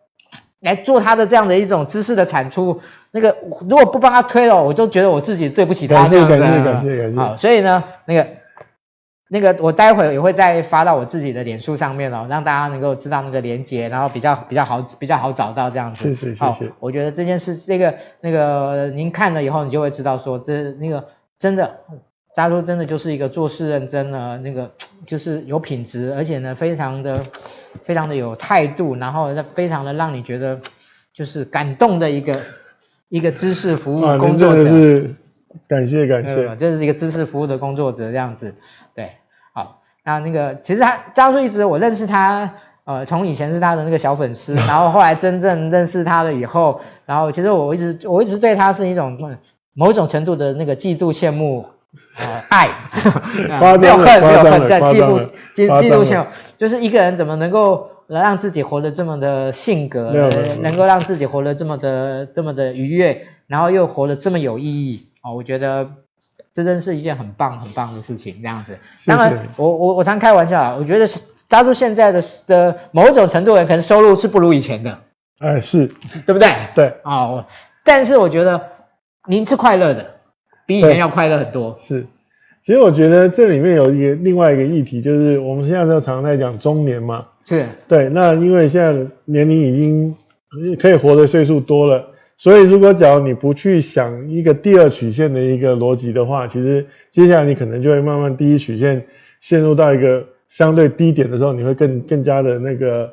[0.62, 3.36] 来做他的这样的一种知识的产出，那个
[3.68, 5.94] 如果不帮他推了，我就觉得我自己对不起他。
[5.96, 7.18] 感谢感谢感谢感谢。
[7.18, 8.26] 好，所以呢，那个
[9.28, 16.04] 那个我待会也会再发到我自己的脸书上面哦，让大家能够知道那个连接，然后比较比较好比较好找到这样子。
[16.04, 16.40] 谢谢谢谢。
[16.40, 21.08] 好，我觉得这件事，那个那个您看了以后，你就会知道说，这那个
[21.40, 21.78] 真的，
[22.36, 24.70] 渣叔真的就是一个做事认真的那个，
[25.08, 27.24] 就是有品质，而且呢，非常的。
[27.84, 30.60] 非常的有态度，然后非常的让你觉得
[31.12, 32.40] 就是感动的一个
[33.08, 34.62] 一个知识服务工作者。
[34.62, 35.14] 啊、是
[35.68, 38.54] 感谢感谢，这是一个知识服务的工作者这样子。
[38.94, 39.12] 对，
[39.52, 42.54] 好，那那个其实他张叔一直我认识他，
[42.84, 49.18] 呃，从以前是他的那个小粉丝， 然后后来真正认识他了以后，然后其实我一直我一直对他是一种
[49.74, 51.66] 某一种程度的那个嫉妒羡慕。
[52.16, 52.70] 呃，爱，
[53.78, 56.18] 没有恨，没有恨，在嫉妒、嫉嫉妒心，
[56.58, 60.12] 就是一个人怎么能够让自己活得这么的性格，
[60.60, 65.08] 能够让自己活得这么的、这么的愉悦，然后又活得这么有意义。
[65.22, 65.88] 哦，我觉得
[66.54, 68.36] 这真是一件很棒、很棒的事情。
[68.42, 71.06] 这样子，当然，我我我常开玩笑啊，我觉得
[71.48, 74.98] 扎住现在的的某种程度人可能收入是不如以前的，
[75.38, 75.90] 哎，是。
[76.26, 76.48] 对不对？
[76.74, 77.44] 对，哦，
[77.84, 78.70] 但是我觉得
[79.26, 80.14] 您是快乐的，
[80.66, 81.76] 比以前要快乐很多。
[81.80, 82.06] 是，
[82.64, 90.14] 其实我觉得这里面有一个另外一个议题，就是我们现在都常常在讲中年嘛，是对，那因为现在年龄已经
[90.76, 92.08] 可以活的岁数多了。
[92.38, 99.04] 所以，如果假如你不去想一个第二曲线的一个逻辑的话，其实接下来你可能就会慢慢第一曲线
[99.40, 103.06] 陷入到一个相对低点的时候，你会更更加的那个，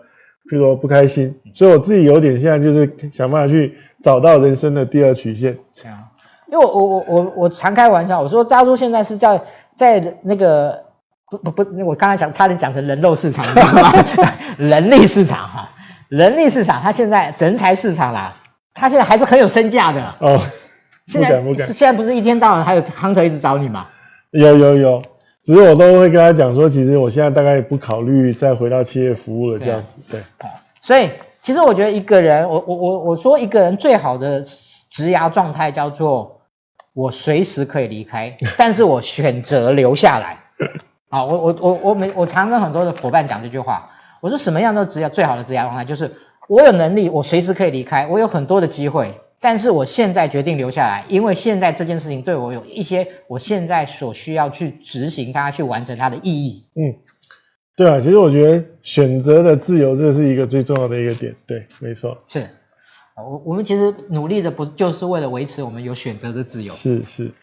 [0.49, 1.35] 譬如说不开心。
[1.53, 5.57] 所以我自己有点现在就是想办法去找到人生的第二曲线。
[5.91, 6.08] 啊，
[6.51, 9.41] 因为我我我我我常开玩笑，我说扎叔现在是在
[9.75, 10.83] 在那个
[11.29, 13.93] 不不不，我刚才讲差点讲成人肉市场，你知道吗？
[14.57, 15.69] 人力市场哈，
[16.07, 18.35] 人力市场，它现在人才市场啦。
[18.73, 20.39] 他现在还是很有身价的哦，
[21.05, 23.87] 现在现在不是一天到晚还有 hunter 一直找你吗？
[24.31, 25.01] 有有有，
[25.43, 30.21] 只是我都会跟他讲说，其实我现在大概也不考虑再回到企业服务了这样子，对。
[30.39, 30.49] 对
[30.81, 31.09] 所以
[31.41, 34.41] 其实我觉得一个人，我我我我说一个人最好的
[34.89, 36.38] 职涯状态叫做
[36.99, 40.39] 我随时可以离开，但是我选择留下来。
[41.09, 43.91] 啊，我我我我每我常跟很多的伙伴讲这句话，
[44.21, 46.15] 我说什么样都职业最好的职业状态就是。
[46.49, 48.07] 我有能力，我随时可以离开。
[48.07, 56.65] 我有很多的机会，但是我现在决定留下来，因为现在这件事情对我有一些我现在所需要去执行它、去完成它的意义。
[56.73, 56.97] 嗯，
[57.75, 61.35] 对啊，其实我觉得选择的自由，这是一个最重要的一个点。
[61.45, 62.17] 对，没错。
[62.27, 62.47] 是，
[63.21, 66.73] 我我们其实努力的不就是为了维持我们有选择的自由？
[66.73, 67.33] 是是，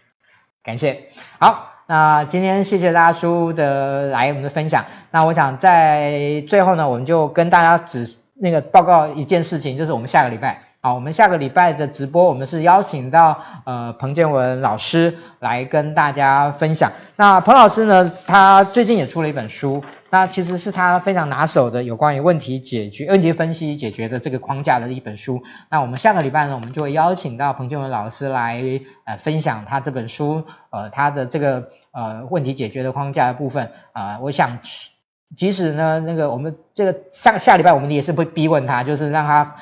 [0.63, 1.09] 感谢。
[1.39, 4.85] 好，那今天谢谢大叔的来我们的分享。
[5.11, 8.15] 那我想在最后呢，我们就跟大家只。
[8.39, 16.93] 那个报告一件事情，就是我们下个礼拜，好，我们下个礼拜的直播，我们是邀请到呃彭建文老师来跟大家分享。
[17.17, 25.43] 那彭老师呢，他最近也出了一本书，那其实是他非常拿手的有关于问题解决、问题分析解决的这个框架的一本书。
[25.71, 28.63] 那我们下个礼拜呢，我们就会邀请到彭俊文老师来
[29.05, 34.59] 呃分享他这本书呃他的这个呃问题解决的框架的部分啊、呃，我想。
[35.37, 39.57] 即使呢，那个我们这个下下礼拜我们也是会逼问他，就是让他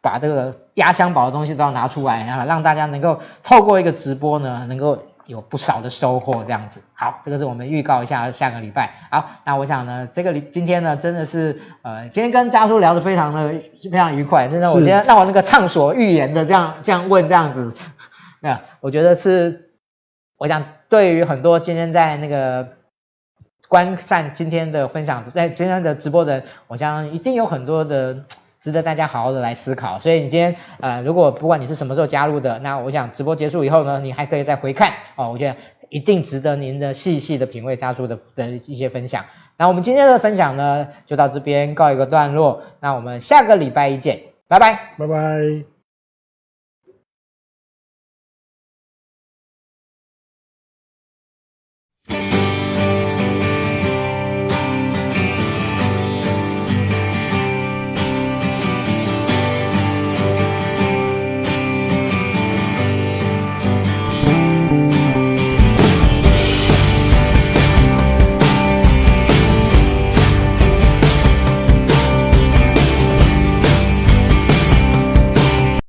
[0.00, 6.80] 把这个压箱宝的东西都要拿出来，然后让大家能够透过一个直播呢，能够有不少的收获这样子。
[6.94, 8.90] 好，这个是我们预告一下下个礼拜。
[9.10, 17.72] 好，那我想呢，这个礼今天呢真的是呃，今天跟家叔聊得非常的非常愉快，真的，我今天让我那个畅所欲言的这样这样问这样子，
[18.40, 19.70] 那我觉得是，
[20.38, 22.68] 我想对于很多今天在那个。
[23.66, 28.24] 观看今天的分享，在今天的直播的，我相信一定有很多的
[28.64, 30.00] 值得大家好好的来思考。
[30.00, 35.30] 所以你今天呃，如果不管你是什么时候加入的，那我想直播结束以后呢，你还可以再回看哦。
[35.30, 35.54] 我觉得
[35.90, 39.26] 一定值得您的细细的品味扎叔的的一些分享。
[39.58, 42.62] 那我们今天的分享呢，就到这边告一个段落。
[42.80, 45.73] 那我们下个礼拜一见，拜拜，拜拜。